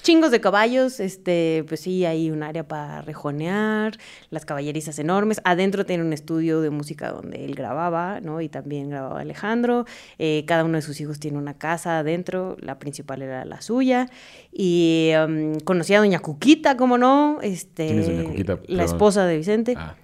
[0.01, 3.97] chingos de caballos, este, pues sí, hay un área para rejonear,
[4.29, 5.41] las caballerizas enormes.
[5.43, 8.41] Adentro tiene un estudio de música donde él grababa, ¿no?
[8.41, 9.85] Y también grababa Alejandro.
[10.19, 14.09] Eh, cada uno de sus hijos tiene una casa adentro, la principal era la suya.
[14.51, 17.39] Y um, conocí a Doña Cuquita, ¿cómo no?
[17.41, 18.59] Este, ¿Quién es Doña Cuquita?
[18.67, 19.73] La esposa de Vicente.
[19.77, 19.95] Ah,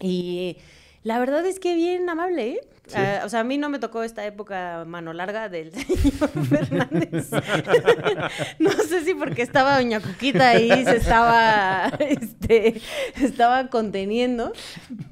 [0.00, 0.56] Y
[1.02, 2.60] la verdad es que bien amable, ¿eh?
[2.94, 7.30] Ah, o sea, a mí no me tocó esta época mano larga del señor Fernández.
[8.58, 12.80] no sé si porque estaba Doña Cuquita ahí se estaba, este,
[13.16, 14.52] se estaba conteniendo,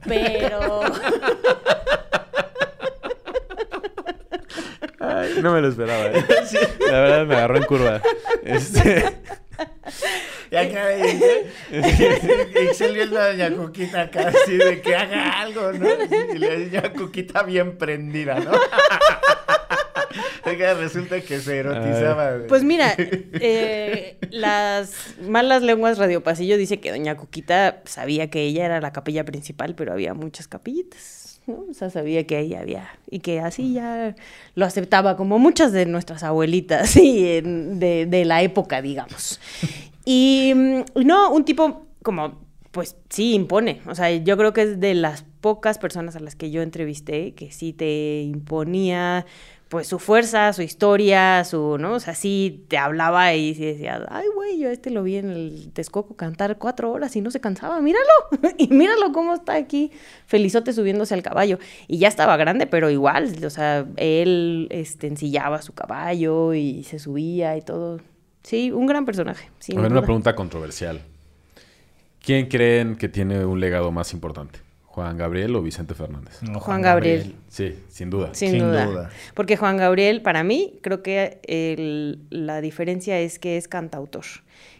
[0.04, 0.80] pero
[5.00, 6.06] Ay, no me lo esperaba.
[6.06, 6.24] ¿eh?
[6.90, 8.02] La verdad me agarró en curva.
[8.42, 9.16] Este,
[10.50, 15.86] Ya acá y se viendo a Doña Cuquita acá así de que haga algo, ¿no?
[16.34, 18.52] Y le Doña Cuquita bien prendida, ¿no?
[20.44, 22.32] Oiga, resulta que se erotizaba.
[22.36, 22.46] güey.
[22.46, 28.64] Pues mira, eh, las malas lenguas Radio Pasillo dice que Doña Cuquita sabía que ella
[28.64, 31.66] era la capilla principal, pero había muchas capillitas, ¿no?
[31.70, 34.14] O sea, sabía que ahí había, y que así ya
[34.54, 39.40] lo aceptaba, como muchas de nuestras abuelitas y en- de, de la época, digamos.
[40.10, 42.40] Y mm, no, un tipo como,
[42.70, 43.82] pues sí, impone.
[43.86, 47.34] O sea, yo creo que es de las pocas personas a las que yo entrevisté
[47.34, 49.26] que sí te imponía
[49.68, 51.92] pues su fuerza, su historia, su, ¿no?
[51.92, 55.16] O sea, sí te hablaba y sí decía, ay, güey, yo a este lo vi
[55.16, 58.06] en el Texcoco cantar cuatro horas y no se cansaba, míralo,
[58.56, 59.92] y míralo cómo está aquí,
[60.24, 61.58] felizote subiéndose al caballo.
[61.86, 66.98] Y ya estaba grande, pero igual, o sea, él este, ensillaba su caballo y se
[66.98, 68.00] subía y todo.
[68.42, 69.50] Sí, un gran personaje.
[69.76, 71.00] a ver, una pregunta controversial.
[72.24, 74.60] ¿Quién creen que tiene un legado más importante?
[74.84, 76.42] ¿Juan Gabriel o Vicente Fernández?
[76.42, 77.36] No, Juan Gabriel.
[77.48, 78.34] Sí, sin duda.
[78.34, 78.86] Sin, Sin duda.
[78.86, 79.10] duda.
[79.34, 84.24] Porque Juan Gabriel, para mí, creo que el- la diferencia es que es cantautor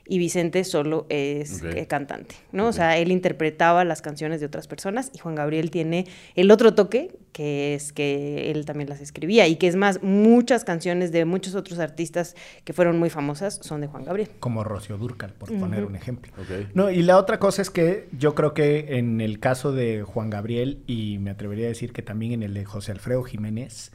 [0.09, 2.69] y Vicente solo es eh, cantante, ¿no?
[2.69, 6.75] O sea, él interpretaba las canciones de otras personas y Juan Gabriel tiene el otro
[6.75, 11.27] toque, que es que él también las escribía y que es más, muchas canciones de
[11.27, 14.31] muchos otros artistas que fueron muy famosas son de Juan Gabriel.
[14.41, 16.33] Como Rocío Durcal, por poner un ejemplo.
[16.73, 20.31] No, y la otra cosa es que yo creo que en el caso de Juan
[20.31, 23.93] Gabriel, y me atrevería a decir que también en el de José Alfredo Jiménez,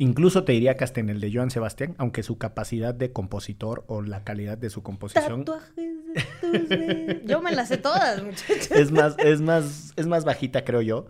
[0.00, 3.84] incluso te diría que hasta en el de Joan Sebastián, aunque su capacidad de compositor
[3.86, 7.22] o la calidad de su composición Tatuajes de.
[7.26, 8.70] Yo me las sé todas, muchachos.
[8.70, 11.06] es más, es más, es más bajita, creo yo.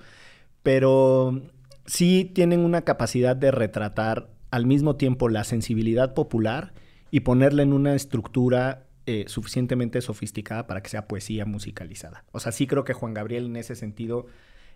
[0.64, 1.40] Pero
[1.87, 6.74] sí tienen una capacidad de retratar al mismo tiempo la sensibilidad popular
[7.12, 12.24] y ponerla en una estructura eh, suficientemente sofisticada para que sea poesía musicalizada.
[12.33, 14.26] O sea, sí creo que Juan Gabriel en ese sentido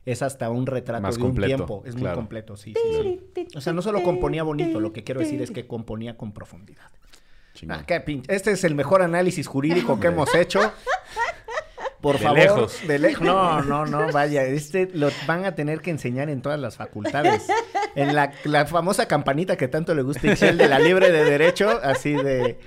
[0.07, 1.83] es hasta un retrato Más de completo, un tiempo.
[1.87, 3.49] Es muy completo, sí, sí, sí.
[3.57, 6.91] O sea, no solo componía bonito, lo que quiero decir es que componía con profundidad.
[7.69, 10.61] Ah, qué pinche- Este es el mejor análisis jurídico que hemos hecho.
[12.01, 12.81] Por De favor, lejos.
[12.87, 13.25] de lejos.
[13.27, 17.47] No, no, no, vaya, este lo van a tener que enseñar en todas las facultades.
[17.95, 21.25] En la, la famosa campanita que tanto le gusta a Excel de la libre de
[21.25, 22.59] derecho, así de.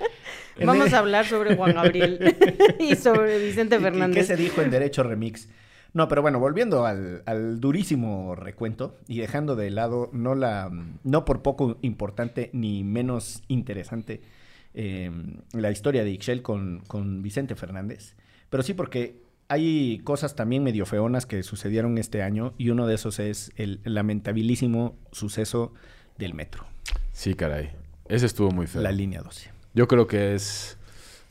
[0.64, 2.34] Vamos el- a hablar sobre Juan Gabriel
[2.80, 4.16] y sobre Vicente ¿Y- y Fernández.
[4.16, 5.48] ¿Qué se dijo en Derecho Remix?
[5.94, 10.70] No, pero bueno, volviendo al, al durísimo recuento y dejando de lado no la
[11.02, 14.20] no por poco importante ni menos interesante
[14.74, 15.10] eh,
[15.52, 18.16] la historia de Ixchel con, con Vicente Fernández,
[18.50, 22.94] pero sí porque hay cosas también medio feonas que sucedieron este año y uno de
[22.94, 25.72] esos es el lamentabilísimo suceso
[26.18, 26.64] del metro,
[27.12, 27.70] Sí, caray.
[28.08, 28.82] Ese estuvo muy feo.
[28.82, 29.50] la línea 12.
[29.74, 30.77] Yo creo que es,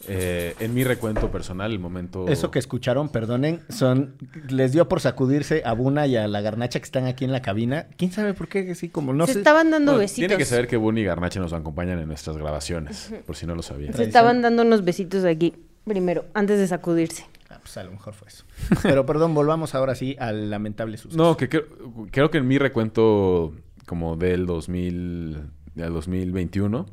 [0.08, 2.28] eh, en mi recuento personal, el momento...
[2.28, 4.16] Eso que escucharon, perdonen, son
[4.50, 7.42] les dio por sacudirse a Buna y a la garnacha que están aquí en la
[7.42, 7.88] cabina.
[7.98, 8.70] ¿Quién sabe por qué?
[8.72, 9.40] Así como no se sé.
[9.40, 10.28] estaban dando besitos.
[10.28, 13.56] Tiene que saber que Bunny y Garnache nos acompañan en nuestras grabaciones, por si no
[13.56, 13.92] lo sabía.
[13.94, 15.56] Se estaban dando unos besitos aquí,
[15.86, 17.26] primero, antes de sacudirse.
[17.50, 18.46] Ah, pues a lo mejor fue eso.
[18.84, 21.18] Pero perdón, volvamos ahora sí al lamentable suceso.
[21.18, 21.66] No, que creo,
[22.12, 23.54] creo que en mi recuento
[23.86, 25.42] como del 2000,
[25.76, 26.86] del 2021,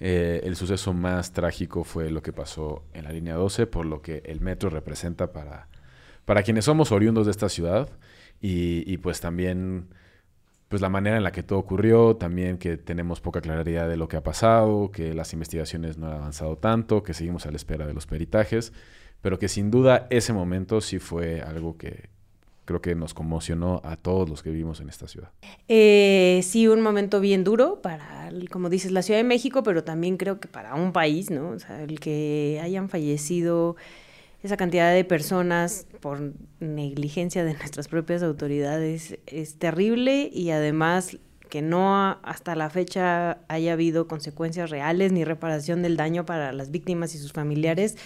[0.00, 4.00] eh, el suceso más trágico fue lo que pasó en la línea 12, por lo
[4.00, 5.68] que el metro representa para,
[6.24, 7.90] para quienes somos oriundos de esta ciudad
[8.40, 9.88] y, y pues también
[10.68, 14.06] pues la manera en la que todo ocurrió, también que tenemos poca claridad de lo
[14.08, 17.86] que ha pasado, que las investigaciones no han avanzado tanto, que seguimos a la espera
[17.88, 18.72] de los peritajes,
[19.20, 22.08] pero que sin duda ese momento sí fue algo que
[22.64, 25.30] creo que nos conmocionó a todos los que vivimos en esta ciudad.
[25.68, 30.16] Eh, sí, un momento bien duro para, como dices, la Ciudad de México, pero también
[30.16, 31.50] creo que para un país, ¿no?
[31.50, 33.76] O sea, el que hayan fallecido
[34.42, 41.18] esa cantidad de personas por negligencia de nuestras propias autoridades es terrible y además
[41.48, 46.52] que no ha- hasta la fecha haya habido consecuencias reales ni reparación del daño para
[46.52, 47.96] las víctimas y sus familiares,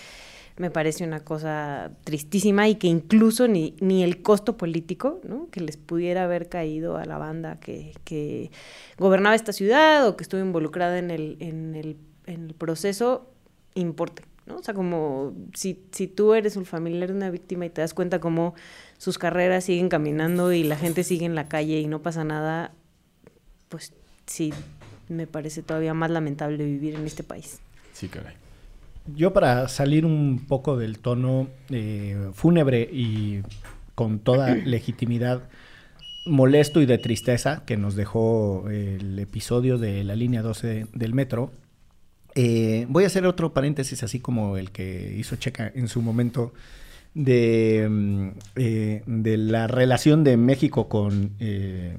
[0.56, 5.48] me parece una cosa tristísima y que incluso ni, ni el costo político ¿no?
[5.50, 8.50] que les pudiera haber caído a la banda que, que
[8.96, 11.96] gobernaba esta ciudad o que estuvo involucrada en el, en el,
[12.26, 13.30] en el proceso
[13.74, 14.22] importe.
[14.46, 14.56] ¿no?
[14.56, 17.92] O sea, como si, si tú eres un familiar de una víctima y te das
[17.92, 18.54] cuenta cómo
[18.98, 22.72] sus carreras siguen caminando y la gente sigue en la calle y no pasa nada,
[23.68, 23.92] pues
[24.26, 24.52] sí,
[25.08, 27.58] me parece todavía más lamentable vivir en este país.
[27.92, 28.43] Sí, caray.
[29.06, 33.42] Yo para salir un poco del tono eh, fúnebre y
[33.94, 35.42] con toda legitimidad
[36.26, 41.52] molesto y de tristeza que nos dejó el episodio de la línea 12 del metro,
[42.34, 46.52] eh, voy a hacer otro paréntesis así como el que hizo Checa en su momento
[47.14, 51.96] de, mm, eh, de la relación de México con eh,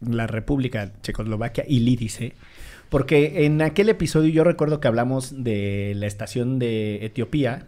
[0.00, 2.34] la República Checoslovaquia y Lídice.
[2.88, 7.64] Porque en aquel episodio yo recuerdo que hablamos de la estación de Etiopía,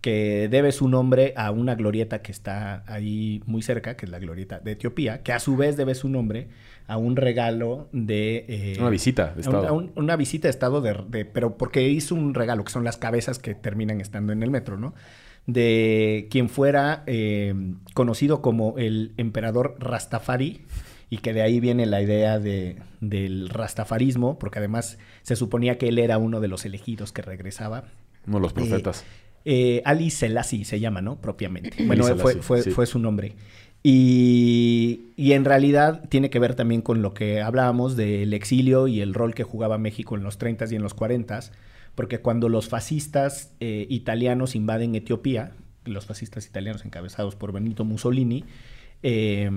[0.00, 4.18] que debe su nombre a una glorieta que está ahí muy cerca, que es la
[4.20, 6.48] glorieta de Etiopía, que a su vez debe su nombre
[6.86, 8.44] a un regalo de...
[8.48, 9.68] eh, Una visita de a un- Estado.
[9.68, 12.84] a un- una visita de Estado, de, de- pero porque hizo un regalo, que son
[12.84, 14.94] las cabezas que terminan estando en el metro, ¿no?
[15.46, 17.54] De quien fuera eh,
[17.94, 20.62] conocido como el emperador Rastafari,
[21.10, 25.88] y que de ahí viene la idea de, del rastafarismo, porque además se suponía que
[25.88, 27.84] él era uno de los elegidos que regresaba.
[28.26, 29.04] Uno de los profetas.
[29.44, 31.20] Eh, Ali Selassie se llama, ¿no?
[31.20, 31.82] Propiamente.
[31.86, 32.70] Bueno, fue, fue, sí.
[32.70, 33.34] fue su nombre.
[33.82, 39.00] Y, y en realidad tiene que ver también con lo que hablábamos del exilio y
[39.00, 41.52] el rol que jugaba México en los 30s y en los 40s,
[41.94, 45.52] porque cuando los fascistas eh, italianos invaden Etiopía,
[45.84, 48.44] los fascistas italianos encabezados por Benito Mussolini,
[49.02, 49.48] eh,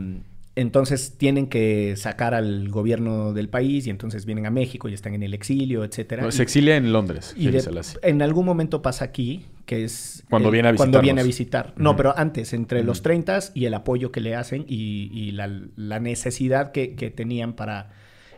[0.55, 5.13] entonces tienen que sacar al gobierno del país y entonces vienen a México y están
[5.13, 6.23] en el exilio, etcétera.
[6.23, 7.33] No, se exilia en Londres.
[7.37, 7.63] y de-
[8.03, 10.23] en algún momento pasa aquí, que es...
[10.29, 11.73] Cuando viene a Cuando viene a visitar.
[11.77, 13.03] No, pero antes, entre los Ujú.
[13.03, 17.53] 30 y el apoyo que le hacen y, y la, la necesidad que, que tenían
[17.53, 17.91] para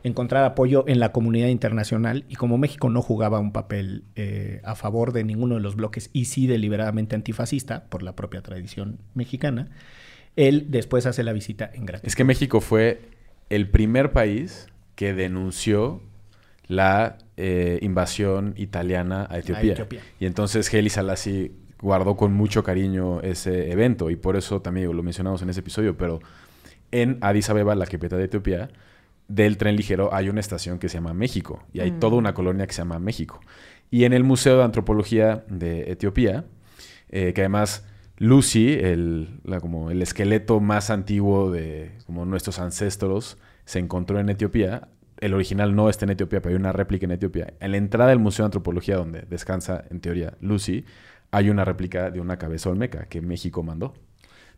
[0.03, 2.25] encontrar apoyo en la comunidad internacional.
[2.29, 6.09] Y como México no jugaba un papel eh, a favor de ninguno de los bloques
[6.13, 9.69] y sí deliberadamente antifascista, por la propia tradición mexicana,
[10.35, 12.07] él después hace la visita en gratitud.
[12.07, 13.01] Es que México fue
[13.49, 16.01] el primer país que denunció
[16.67, 19.73] la eh, invasión italiana a Etiopía.
[19.73, 20.01] Etiopía.
[20.19, 25.03] Y entonces Haile Selassie guardó con mucho cariño ese evento y por eso también lo
[25.03, 26.19] mencionamos en ese episodio, pero
[26.91, 28.69] en Addis Abeba, la capital de Etiopía,
[29.27, 31.99] del tren ligero hay una estación que se llama México y hay Mm.
[31.99, 33.41] toda una colonia que se llama México.
[33.91, 36.45] Y en el Museo de Antropología de Etiopía,
[37.09, 37.85] eh, que además
[38.17, 44.89] Lucy, el, como el esqueleto más antiguo de como nuestros ancestros, se encontró en Etiopía.
[45.19, 47.53] El original no está en Etiopía, pero hay una réplica en Etiopía.
[47.59, 50.85] En la entrada del Museo de Antropología, donde descansa, en teoría, Lucy,
[51.31, 53.93] hay una réplica de una cabeza olmeca que México mandó.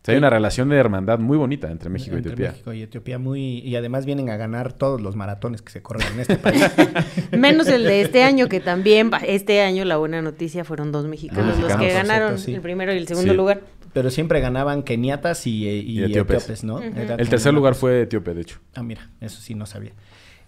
[0.07, 2.51] Hay una relación de hermandad muy bonita entre México y Etiopía.
[2.51, 3.59] México y Etiopía muy...
[3.59, 6.63] Y además vienen a ganar todos los maratones que se corren en este país.
[7.31, 11.59] Menos el de este año, que también, este año la buena noticia fueron dos mexicanos
[11.59, 12.53] los que ganaron por cierto, sí.
[12.55, 13.37] el primero y el segundo Sí.
[13.37, 13.61] lugar.
[13.93, 16.43] Pero siempre ganaban keniatas y, eh, y Y etíopes.
[16.43, 16.81] etíopes, ¿no?
[16.81, 18.59] El tercer lugar fue Etíope, de hecho.
[18.75, 19.93] Ah, mira, eso sí no sabía.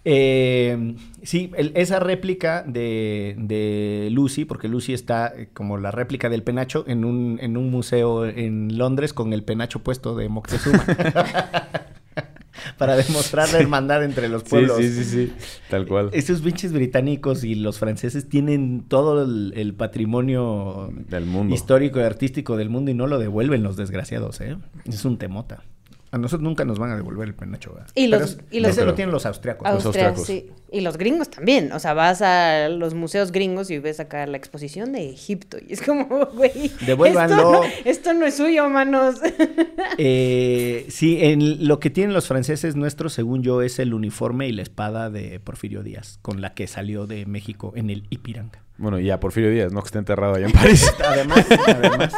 [0.09, 6.29] Eh, sí, el- esa réplica de, de Lucy, porque Lucy está eh, como la réplica
[6.29, 10.85] del penacho en un, en un museo en Londres con el penacho puesto de Moctezuma.
[12.77, 14.77] Para demostrar la hermandad entre los pueblos.
[14.77, 15.33] Sí, sí, sí, sí.
[15.69, 16.09] Tal cual.
[16.13, 21.53] Esos pinches británicos y los franceses tienen todo el, el patrimonio Del mundo.
[21.53, 24.57] histórico y artístico del mundo y no lo devuelven los desgraciados, ¿eh?
[24.85, 25.63] Es un temota.
[26.11, 27.89] A nosotros nunca nos van a devolver el penacho, ¿verdad?
[27.95, 29.67] Y los- Pero y los- ese lo tienen los austriacos.
[29.71, 30.25] Los Austria, austriacos.
[30.27, 30.51] sí.
[30.71, 31.71] Y los gringos también.
[31.71, 35.57] O sea, vas a los museos gringos y ves acá la exposición de Egipto.
[35.65, 36.05] Y es como,
[36.35, 36.71] güey.
[36.85, 37.35] Devuélvanlo.
[37.35, 39.15] Esto no, esto no es suyo, manos.
[39.99, 44.51] Eh, sí, en lo que tienen los franceses nuestros, según yo, es el uniforme y
[44.51, 48.61] la espada de Porfirio Díaz, con la que salió de México en el Ipiranga.
[48.79, 49.81] Bueno, y a Porfirio Díaz, ¿no?
[49.81, 50.93] Que está enterrado allá en París.
[51.03, 52.13] Además, además.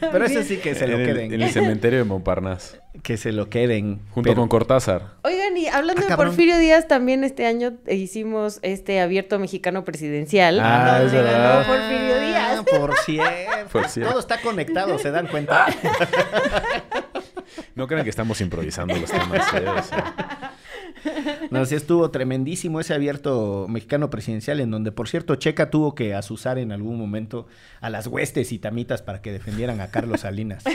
[0.00, 1.32] Pero eso sí que se lo en, el, queden.
[1.34, 2.80] en el cementerio de Montparnasse.
[3.02, 4.00] Que se lo queden.
[4.12, 5.14] Junto Pero- con Cortázar.
[5.22, 6.16] Oigan, y hablando Ah, de.
[6.16, 10.60] Porfirio Díaz, también este año hicimos este abierto mexicano presidencial.
[10.60, 11.66] Ah, es ganó.
[11.66, 12.58] Porfirio Díaz.
[12.60, 13.68] Ah, Por cierto.
[13.72, 14.10] Por cierto.
[14.12, 15.66] Todo está conectado, ¿se dan cuenta?
[17.74, 19.52] No crean que estamos improvisando los temas.
[19.54, 19.64] ¿eh?
[19.68, 20.52] O sea,
[21.50, 26.14] No, sí estuvo tremendísimo ese abierto mexicano presidencial, en donde, por cierto, Checa tuvo que
[26.14, 27.46] asusar en algún momento
[27.80, 30.64] a las huestes y tamitas para que defendieran a Carlos Salinas.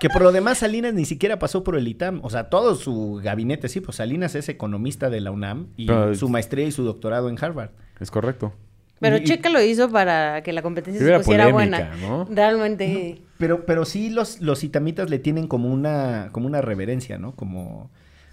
[0.00, 2.20] Que por lo demás Salinas ni siquiera pasó por el ITAM.
[2.22, 6.14] O sea, todo su gabinete, sí, pues Salinas es economista de la UNAM y Pero-
[6.14, 7.70] su maestría y su doctorado en Harvard.
[7.98, 8.52] Es correcto.
[9.00, 11.96] Pero Y- Checa lo hizo para que la competencia se pusiera polémica, buena.
[12.00, 12.28] ¿no?
[12.30, 13.22] Realmente.
[13.38, 17.34] Pero, pero sí los, los itamitas le tienen como una, como una reverencia, ¿no?
[17.34, 17.90] Como,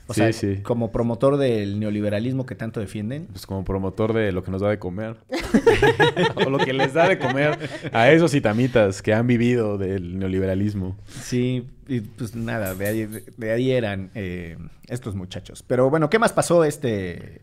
[0.07, 0.57] o Sí, sea, sí.
[0.63, 3.25] como promotor del neoliberalismo que tanto defienden.
[3.31, 5.15] Pues como promotor de lo que nos da de comer.
[6.35, 7.57] o lo que les da de comer
[7.91, 10.95] a esos itamitas que han vivido del neoliberalismo.
[11.07, 15.63] Sí, y pues nada, de ahí, de ahí eran eh, estos muchachos.
[15.63, 17.41] Pero bueno, ¿qué más pasó este,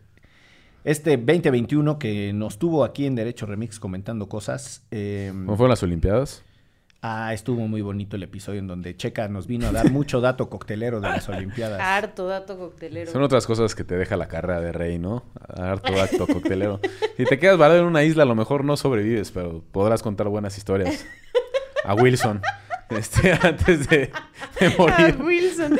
[0.85, 4.83] este 2021 que nos tuvo aquí en Derecho Remix comentando cosas?
[4.91, 6.43] Eh, ¿Cómo fueron las Olimpiadas?
[7.03, 10.49] Ah, estuvo muy bonito el episodio en donde Checa nos vino a dar mucho dato
[10.49, 11.79] coctelero de las Olimpiadas.
[11.79, 13.11] Harto dato coctelero.
[13.11, 15.23] Son otras cosas que te deja la carrera de rey, ¿no?
[15.47, 16.79] Harto acto coctelero.
[17.17, 20.29] Si te quedas varado en una isla, a lo mejor no sobrevives, pero podrás contar
[20.29, 21.05] buenas historias.
[21.85, 22.41] A Wilson.
[22.89, 24.11] Este, antes de,
[24.59, 25.17] de morir.
[25.21, 25.77] Wilson.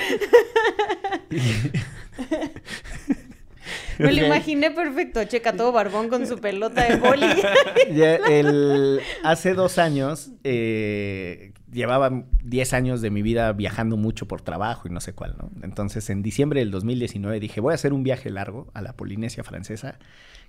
[3.99, 5.23] Me lo imaginé perfecto.
[5.25, 7.25] Checa todo barbón con su pelota de boli.
[7.93, 14.41] Ya, el- hace dos años, eh, llevaba 10 años de mi vida viajando mucho por
[14.41, 15.51] trabajo y no sé cuál, ¿no?
[15.63, 19.43] Entonces, en diciembre del 2019 dije, voy a hacer un viaje largo a la Polinesia
[19.43, 19.97] Francesa,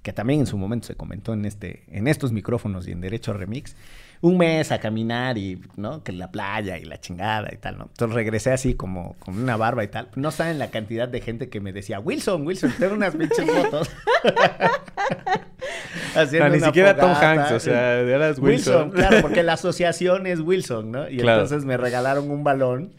[0.02, 3.32] que también en su momento se comentó en, este, en estos micrófonos y en Derecho
[3.32, 3.74] Remix.
[4.20, 6.02] Un mes a caminar y, ¿no?
[6.02, 7.84] Que la playa y la chingada y tal, ¿no?
[7.84, 10.08] Entonces regresé así como con una barba y tal.
[10.16, 13.90] No saben la cantidad de gente que me decía, Wilson, Wilson, tengo unas pinches fotos.
[16.14, 17.30] Haciendo Ah, ni una siquiera Tom fogata.
[17.32, 18.90] Hanks, o sea, eras Wilson, Wilson.
[18.92, 21.08] claro, porque la asociación es Wilson, ¿no?
[21.08, 21.42] Y Claro.
[21.42, 22.92] entonces me regalaron un balón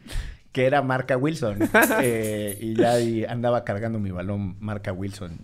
[0.52, 1.60] que era marca Wilson.
[2.02, 5.40] eh, y ya ahí andaba cargando mi balón marca Wilson.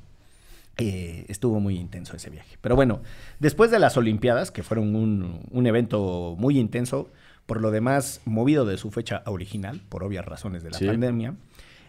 [0.77, 2.57] Eh, estuvo muy intenso ese viaje.
[2.61, 3.01] Pero bueno,
[3.39, 7.09] después de las Olimpiadas, que fueron un, un evento muy intenso,
[7.45, 10.85] por lo demás movido de su fecha original, por obvias razones de la Sí.
[10.87, 11.35] pandemia,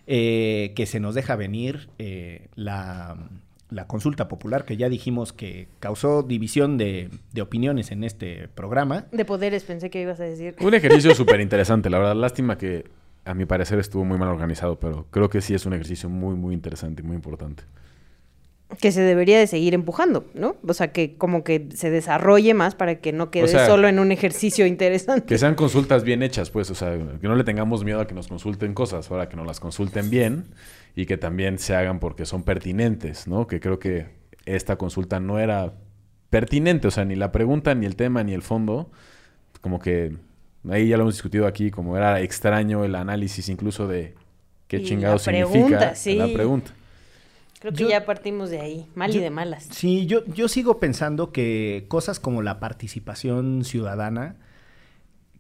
[0.07, 3.17] eh, que se nos deja venir eh, la,
[3.71, 9.07] la consulta popular, que ya dijimos que causó división de, de opiniones en este programa.
[9.13, 10.57] De poderes, pensé que ibas a decir.
[10.61, 12.17] Un ejercicio súper interesante, la verdad.
[12.17, 12.91] Lástima que
[13.25, 16.35] a mi parecer estuvo muy mal organizado, pero creo que sí es un ejercicio muy,
[16.35, 17.63] muy interesante y muy importante.
[18.81, 20.57] Que se debería de seguir empujando, ¿no?
[20.67, 23.89] O sea, que como que se desarrolle más para que no quede O sea, solo
[23.89, 25.27] en un ejercicio interesante.
[25.27, 28.15] Que sean consultas bien hechas, pues, o sea, que no le tengamos miedo a que
[28.15, 30.45] nos consulten cosas, ahora que nos las consulten bien
[30.97, 33.47] y que también se hagan porque son pertinentes, ¿no?
[33.47, 34.07] Que creo que
[34.47, 35.75] esta consulta no era
[36.31, 38.91] pertinente, o sea, ni la pregunta, ni el tema, ni el fondo,
[39.61, 40.17] como que
[40.71, 44.15] ahí ya lo hemos discutido aquí, como era extraño el análisis incluso de
[44.67, 46.15] qué Y chingado la pregunta, significa sí.
[46.17, 46.73] la pregunta.
[47.63, 49.69] Creo que Yo- ya partimos de ahí, mal Yo- y de malas.
[49.71, 54.35] Sí, yo, yo sigo pensando que cosas como la participación ciudadana,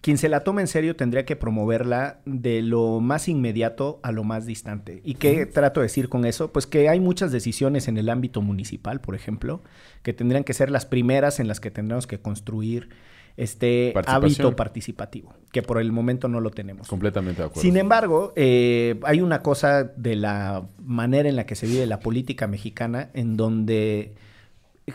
[0.02, 4.22] quien se la toma en serio tendría que promoverla de lo más inmediato a lo
[4.22, 5.00] más distante.
[5.04, 6.52] ¿Y qué trato de decir con eso?
[6.52, 9.60] Pues que hay muchas decisiones en el ámbito municipal, por ejemplo,
[10.04, 12.88] que tendrían que ser las primeras en las que tendremos que construir
[13.36, 16.88] este hábito participativo, que por el momento no lo tenemos.
[16.88, 17.62] Completamente de acuerdo.
[17.62, 22.00] Sin embargo, eh, hay una cosa de la manera en la que se vive la
[22.00, 24.14] política mexicana en donde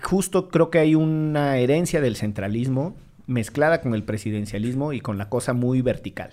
[0.01, 5.29] justo creo que hay una herencia del centralismo mezclada con el presidencialismo y con la
[5.29, 6.31] cosa muy vertical.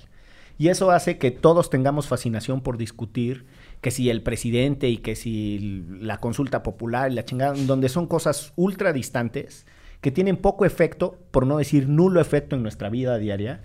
[0.56, 3.46] Y eso hace que todos tengamos fascinación por discutir
[3.80, 8.06] que si el presidente y que si la consulta popular y la chingada, donde son
[8.06, 9.66] cosas ultra distantes
[10.04, 13.62] que tienen poco efecto, por no decir nulo efecto en nuestra vida diaria,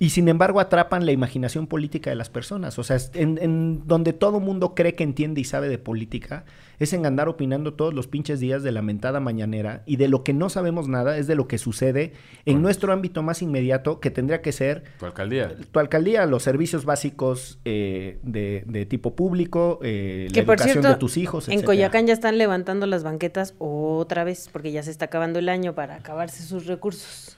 [0.00, 2.76] y sin embargo atrapan la imaginación política de las personas.
[2.80, 6.44] O sea, en donde todo mundo cree que entiende y sabe de política,
[6.78, 10.22] es en andar opinando todos los pinches días de la mentada mañanera, y de lo
[10.24, 12.12] que no sabemos nada es de lo que sucede
[12.44, 15.52] en nuestro ámbito más inmediato, que tendría que ser Tu alcaldía.
[15.70, 20.82] tu alcaldía, los servicios básicos eh, de, de tipo público, eh, la Que por educación
[20.82, 21.66] cierto, de tus hijos, en etcétera.
[21.66, 25.74] Coyoacán ya están levantando las banquetas otra vez, porque ya se está acabando el año
[25.74, 27.36] para acabarse sus recursos.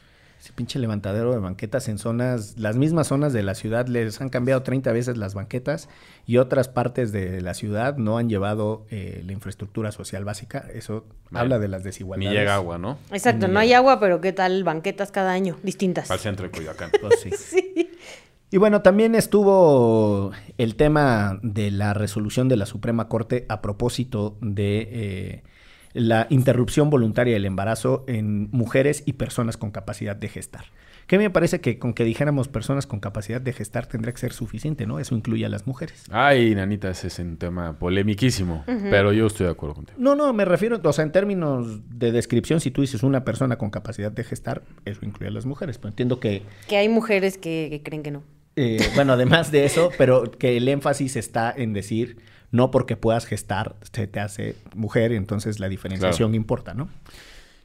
[0.58, 4.64] Pinche levantadero de banquetas en zonas, las mismas zonas de la ciudad les han cambiado
[4.64, 5.88] 30 veces las banquetas
[6.26, 10.66] y otras partes de la ciudad no han llevado eh, la infraestructura social básica.
[10.74, 12.36] Eso habla de las Ni desigualdades.
[12.36, 12.98] llega agua, ¿no?
[13.12, 15.56] Exacto, Ni no hay agua, pero ¿qué tal banquetas cada año?
[15.62, 16.10] Distintas.
[16.10, 16.90] Al centro de Coyoacán.
[17.00, 17.30] Pues sí.
[17.38, 17.90] Sí.
[18.50, 24.38] Y bueno, también estuvo el tema de la resolución de la Suprema Corte a propósito
[24.40, 25.42] de eh,
[25.98, 30.64] la interrupción voluntaria del embarazo en mujeres y personas con capacidad de gestar.
[31.06, 34.34] Que me parece que con que dijéramos personas con capacidad de gestar tendría que ser
[34.34, 35.00] suficiente, ¿no?
[35.00, 36.04] Eso incluye a las mujeres.
[36.10, 39.98] Ay, nanita, ese es un tema polemiquísimo, pero yo estoy de acuerdo contigo.
[39.98, 43.56] No, no, me refiero, o sea, en términos de descripción, si tú dices una persona
[43.56, 45.78] con capacidad de gestar, eso incluye a las mujeres.
[45.78, 48.22] Pero entiendo que Que hay mujeres que, que creen que no.
[48.60, 52.16] Eh, bueno, además de eso, pero que el énfasis está en decir,
[52.50, 56.88] no porque puedas gestar, se te hace mujer, entonces la diferenciación importa, ¿no?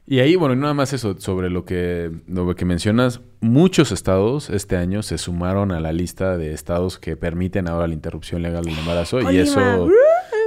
[0.06, 4.50] Y ahí, bueno, y nada más eso, sobre lo que, lo que mencionas, muchos estados
[4.50, 8.64] este año se sumaron a la lista de estados que permiten ahora la interrupción legal
[8.64, 9.32] del embarazo.
[9.32, 9.88] Y eso,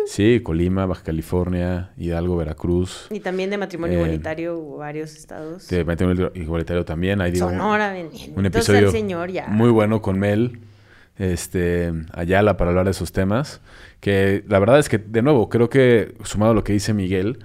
[0.07, 3.07] sí, Colima, Baja California, Hidalgo, Veracruz.
[3.11, 5.67] Y también de matrimonio Eh, igualitario hubo varios estados.
[5.67, 7.21] De matrimonio igualitario también.
[7.21, 9.47] Ahí digo, Sonora, un entonces episodio señor ya.
[9.47, 10.59] muy bueno con Mel,
[11.17, 13.61] este, Ayala, para hablar de esos temas.
[13.99, 17.39] Que la verdad es que, de nuevo, creo que, sumado a lo que dice Miguel,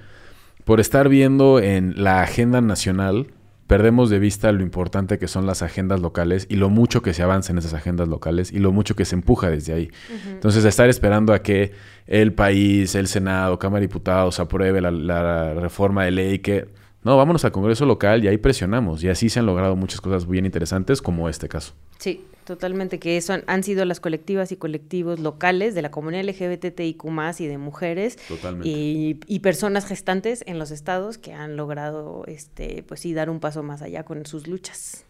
[0.64, 3.28] por estar viendo en la agenda nacional,
[3.66, 7.22] perdemos de vista lo importante que son las agendas locales y lo mucho que se
[7.22, 9.90] avanza en esas agendas locales y lo mucho que se empuja desde ahí.
[10.30, 11.72] Entonces, estar esperando a que
[12.06, 16.81] el país, el Senado, Cámara de Diputados apruebe la, la reforma de ley que...
[17.04, 19.02] No, vámonos al Congreso local y ahí presionamos.
[19.02, 21.74] Y así se han logrado muchas cosas bien interesantes como este caso.
[21.98, 26.24] Sí, totalmente, que eso han, han sido las colectivas y colectivos locales de la comunidad
[26.24, 27.04] LGBTIQ
[27.40, 28.68] y de mujeres Totalmente.
[28.68, 33.40] y, y personas gestantes en los estados que han logrado, este, pues sí, dar un
[33.40, 35.04] paso más allá con sus luchas.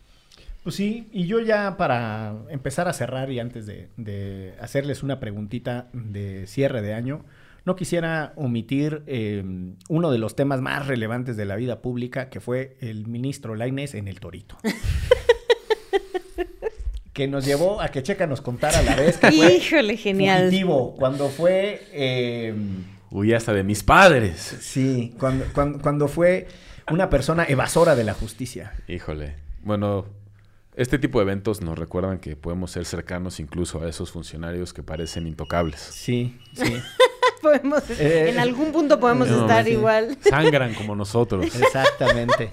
[0.62, 5.18] Pues sí, y yo ya para empezar a cerrar y antes de, de hacerles una
[5.18, 7.24] preguntita de cierre de año,
[7.64, 9.42] no quisiera omitir eh,
[9.88, 13.94] uno de los temas más relevantes de la vida pública, que fue el ministro Lainez
[13.94, 14.56] en el Torito.
[17.12, 20.46] que nos llevó a que Checa nos contara a la vez que fue Híjole, genial.
[20.46, 21.86] fugitivo, cuando fue...
[21.92, 22.54] eh,
[23.10, 24.38] Huí hasta de mis padres.
[24.60, 26.48] sí, cuando, cuando, cuando fue
[26.90, 28.72] una persona evasora de la justicia.
[28.88, 29.36] Híjole.
[29.62, 30.06] Bueno,
[30.74, 34.82] este tipo de eventos nos recuerdan que podemos ser cercanos incluso a esos funcionarios que
[34.82, 35.78] parecen intocables.
[35.80, 36.72] Sí, sí.
[37.42, 39.72] Podemos, Eh, en algún punto podemos no, estar sí.
[39.72, 40.16] igual.
[40.28, 41.44] Sangran como nosotros.
[41.44, 42.50] Exactamente.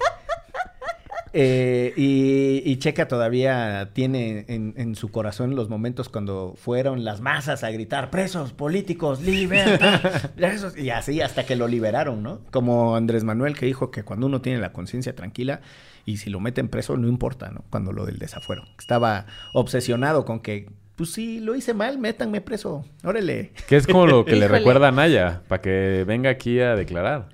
[1.32, 7.20] Eh, y, y Checa todavía tiene en, en su corazón los momentos cuando fueron las
[7.20, 10.00] masas a gritar presos políticos, libertad,
[10.36, 12.40] presos", y así hasta que lo liberaron, ¿no?
[12.50, 15.60] Como Andrés Manuel que dijo que cuando uno tiene la conciencia tranquila
[16.04, 17.64] y si lo meten preso no importa, ¿no?
[17.70, 18.64] Cuando lo del desafuero.
[18.76, 20.68] Estaba obsesionado con que,
[21.00, 23.52] pues sí, lo hice mal, métanme preso, órale.
[23.66, 27.30] Que es como lo que le recuerda a Naya, para que venga aquí a declarar.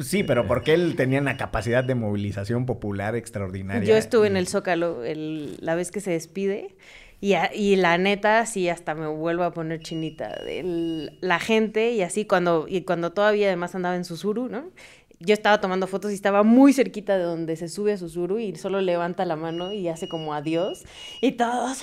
[0.00, 3.88] Sí, pero porque él tenía una capacidad de movilización popular extraordinaria.
[3.88, 6.74] Yo estuve en y- el Zócalo el- la vez que se despide
[7.20, 10.30] y, a- y la neta sí hasta me vuelvo a poner chinita.
[10.48, 14.72] El- la gente y así cuando, y cuando todavía además andaba en Susuru, ¿no?
[15.20, 18.56] Yo estaba tomando fotos y estaba muy cerquita de donde se sube a Susuru y
[18.56, 20.82] solo levanta la mano y hace como adiós
[21.20, 21.78] y todos...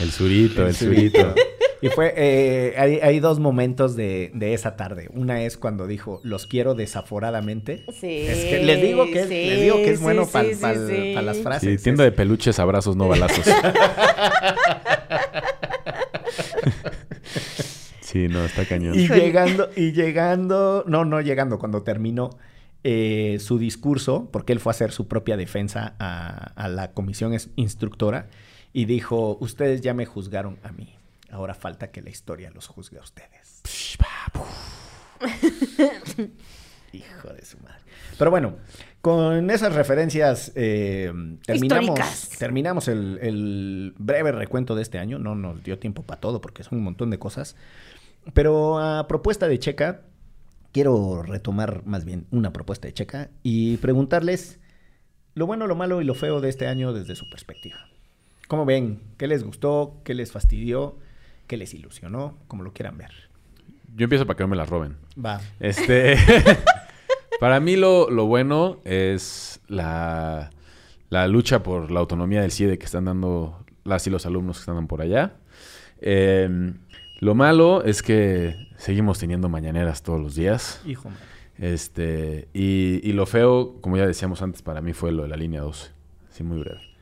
[0.00, 1.34] El surito, el surito.
[1.80, 5.10] Y fue, eh, hay, hay dos momentos de, de esa tarde.
[5.12, 7.84] Una es cuando dijo, los quiero desaforadamente.
[8.00, 10.30] Sí, Es que les digo que es, sí, les digo que es sí, bueno sí,
[10.32, 11.14] para sí, sí.
[11.14, 11.78] las frases.
[11.80, 13.44] Sí, tienda de peluches, abrazos, no balazos.
[18.00, 18.94] Sí, no, está cañón.
[18.96, 22.30] Y llegando, y llegando, no, no llegando, cuando terminó
[22.84, 27.36] eh, su discurso, porque él fue a hacer su propia defensa a, a la comisión
[27.56, 28.28] instructora,
[28.74, 30.94] y dijo, ustedes ya me juzgaron a mí,
[31.30, 33.62] ahora falta que la historia los juzgue a ustedes.
[36.92, 37.78] Hijo de su madre.
[38.18, 38.56] Pero bueno,
[39.00, 41.12] con esas referencias eh,
[41.46, 42.30] terminamos, Históricas.
[42.38, 45.18] terminamos el, el breve recuento de este año.
[45.18, 47.56] No nos dio tiempo para todo porque son un montón de cosas.
[48.32, 50.02] Pero a propuesta de Checa,
[50.72, 54.58] quiero retomar más bien una propuesta de Checa y preguntarles
[55.34, 57.88] lo bueno, lo malo y lo feo de este año desde su perspectiva.
[58.54, 59.00] ¿Cómo ven?
[59.16, 60.00] ¿Qué les gustó?
[60.04, 60.96] ¿Qué les fastidió?
[61.48, 62.38] ¿Qué les ilusionó?
[62.46, 63.10] Como lo quieran ver.
[63.96, 64.96] Yo empiezo para que no me la roben.
[65.18, 65.40] Va.
[65.58, 66.16] Este.
[67.40, 70.50] para mí, lo, lo bueno es la,
[71.10, 74.70] la lucha por la autonomía del CIDE que están dando las y los alumnos que
[74.70, 75.34] están por allá.
[76.00, 76.74] Eh,
[77.18, 80.80] lo malo es que seguimos teniendo mañaneras todos los días.
[80.86, 81.18] Hijo, man.
[81.58, 85.36] Este, y, y lo feo, como ya decíamos antes, para mí fue lo de la
[85.36, 85.90] línea 12.
[86.30, 86.93] Sí, muy breve.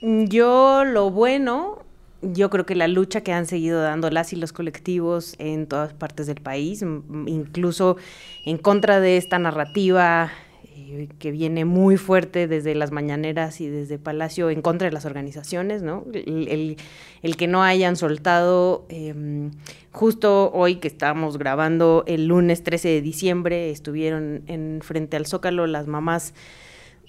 [0.00, 1.78] Yo lo bueno,
[2.22, 5.92] yo creo que la lucha que han seguido dando las y los colectivos en todas
[5.92, 6.82] partes del país,
[7.26, 7.96] incluso
[8.44, 10.30] en contra de esta narrativa
[10.76, 15.04] eh, que viene muy fuerte desde las mañaneras y desde Palacio, en contra de las
[15.04, 16.04] organizaciones, ¿no?
[16.14, 16.76] El,
[17.22, 19.50] el- que no hayan soltado, eh,
[19.90, 25.66] justo hoy que estábamos grabando el lunes 13 de diciembre, estuvieron en frente al Zócalo
[25.66, 26.34] las mamás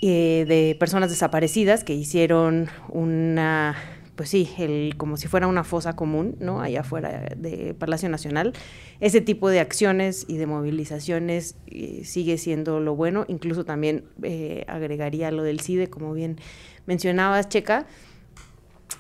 [0.02, 3.76] eh, de personas desaparecidas que hicieron una,
[4.16, 6.62] pues sí, el, como si fuera una fosa común, ¿no?
[6.62, 8.54] Allá afuera de Palacio Nacional.
[9.02, 13.26] Ese tipo de acciones y de movilizaciones eh, sigue siendo lo bueno.
[13.28, 16.38] Incluso también eh, agregaría lo del CIDE, como bien
[16.86, 17.86] mencionabas, Checa.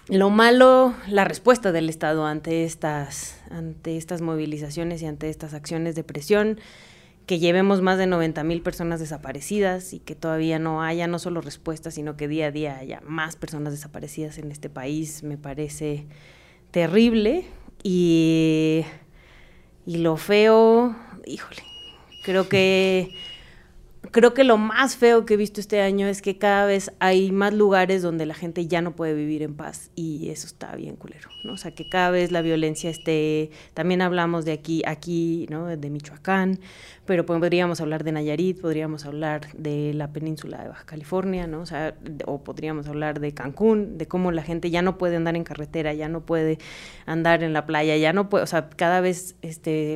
[0.10, 5.96] lo malo, la respuesta del Estado ante estas, ante estas movilizaciones y ante estas acciones
[5.96, 6.60] de presión,
[7.30, 11.42] que llevemos más de 90 mil personas desaparecidas y que todavía no haya no solo
[11.42, 16.08] respuestas, sino que día a día haya más personas desaparecidas en este país, me parece
[16.72, 17.46] terrible.
[17.84, 18.84] Y,
[19.86, 20.96] y lo feo,
[21.28, 21.62] híjole,
[22.24, 23.14] creo que
[24.12, 27.32] creo que lo más feo que he visto este año es que cada vez hay
[27.32, 30.96] más lugares donde la gente ya no puede vivir en paz y eso está bien
[30.96, 31.54] culero, ¿no?
[31.54, 35.66] O sea, que cada vez la violencia esté, también hablamos de aquí, aquí, ¿no?
[35.66, 36.60] De Michoacán,
[37.06, 41.62] pero podríamos hablar de Nayarit, podríamos hablar de la península de Baja California, ¿no?
[41.62, 41.96] O sea,
[42.26, 45.94] o podríamos hablar de Cancún, de cómo la gente ya no puede andar en carretera,
[45.94, 46.58] ya no puede
[47.06, 49.96] andar en la playa, ya no puede, o sea, cada vez este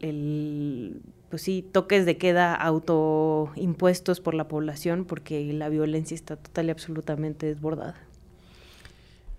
[0.00, 6.66] el pues sí, toques de queda autoimpuestos por la población porque la violencia está total
[6.66, 7.96] y absolutamente desbordada.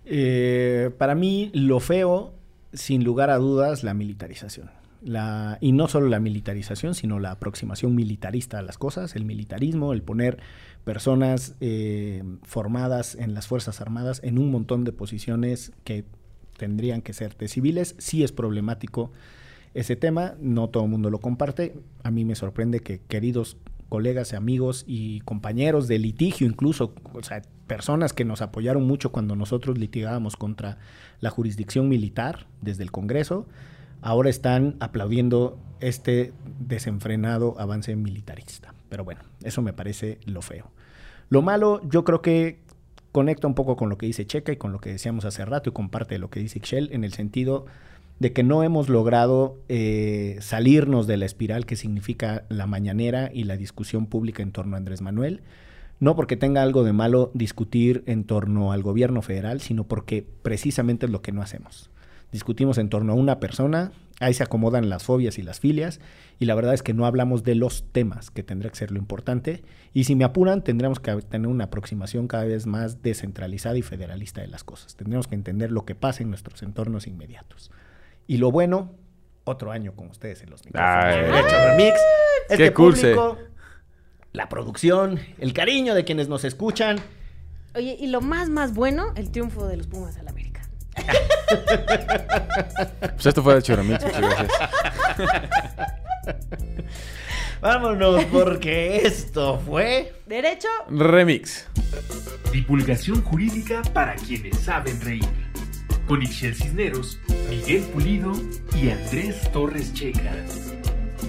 [0.04, 2.32] Eh, para mí, lo feo,
[2.72, 4.70] sin lugar a dudas, la militarización.
[5.00, 9.92] La, y no solo la militarización, sino la aproximación militarista a las cosas, el militarismo,
[9.92, 10.38] el poner
[10.84, 16.04] personas eh, formadas en las Fuerzas Armadas en un montón de posiciones que
[16.56, 19.12] tendrían que ser de civiles, sí es problemático
[19.74, 21.74] ese tema, no todo el mundo lo comparte.
[22.02, 23.56] A mí me sorprende que queridos
[23.88, 29.36] colegas, amigos y compañeros de litigio, incluso, o sea, personas que nos apoyaron mucho cuando
[29.36, 30.78] nosotros litigábamos contra
[31.20, 33.46] la jurisdicción militar desde el Congreso,
[34.02, 38.74] ahora están aplaudiendo este desenfrenado avance militarista.
[38.88, 40.70] Pero bueno, eso me parece lo feo.
[41.28, 42.60] Lo malo, yo creo que
[43.12, 45.70] conecta un poco con lo que dice Checa y con lo que decíamos hace rato
[45.70, 47.66] y comparte lo que dice Ixchel en el sentido
[48.18, 53.44] de que no hemos logrado eh, salirnos de la espiral que significa la mañanera y
[53.44, 55.42] la discusión pública en torno a Andrés Manuel.
[56.00, 61.06] No porque tenga algo de malo discutir en torno al gobierno federal, sino porque precisamente
[61.06, 61.90] es lo que no hacemos.
[62.30, 65.98] Discutimos en torno a una persona, ahí se acomodan las fobias y las filias,
[66.38, 68.98] y la verdad es que no hablamos de los temas, que tendría que ser lo
[68.98, 69.62] importante.
[69.94, 74.40] Y si me apuran, tendremos que tener una aproximación cada vez más descentralizada y federalista
[74.40, 74.94] de las cosas.
[74.94, 77.70] Tendremos que entender lo que pasa en nuestros entornos inmediatos.
[78.28, 78.94] Y lo bueno,
[79.44, 81.02] otro año con ustedes en los micrófonos.
[81.02, 81.98] Derecho Remix.
[82.50, 83.38] Este público,
[84.32, 87.00] la producción, el cariño de quienes nos escuchan.
[87.74, 90.60] Oye, y lo más, más bueno, el triunfo de los Pumas al América.
[93.00, 94.50] pues esto fue Derecho Remix, muchas gracias.
[97.62, 100.12] Vámonos, porque esto fue.
[100.26, 101.66] Derecho Remix.
[102.52, 105.47] Divulgación jurídica para quienes saben reír
[106.08, 108.32] con Ixel Cisneros, Miguel Pulido
[108.74, 110.34] y Andrés Torres Checa.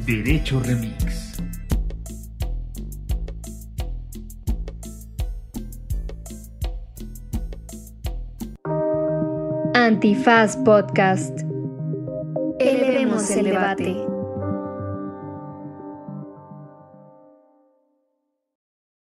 [0.06, 1.38] Derecho Remix.
[9.74, 11.42] Antifaz Podcast.
[12.60, 14.19] Elevemos el debate.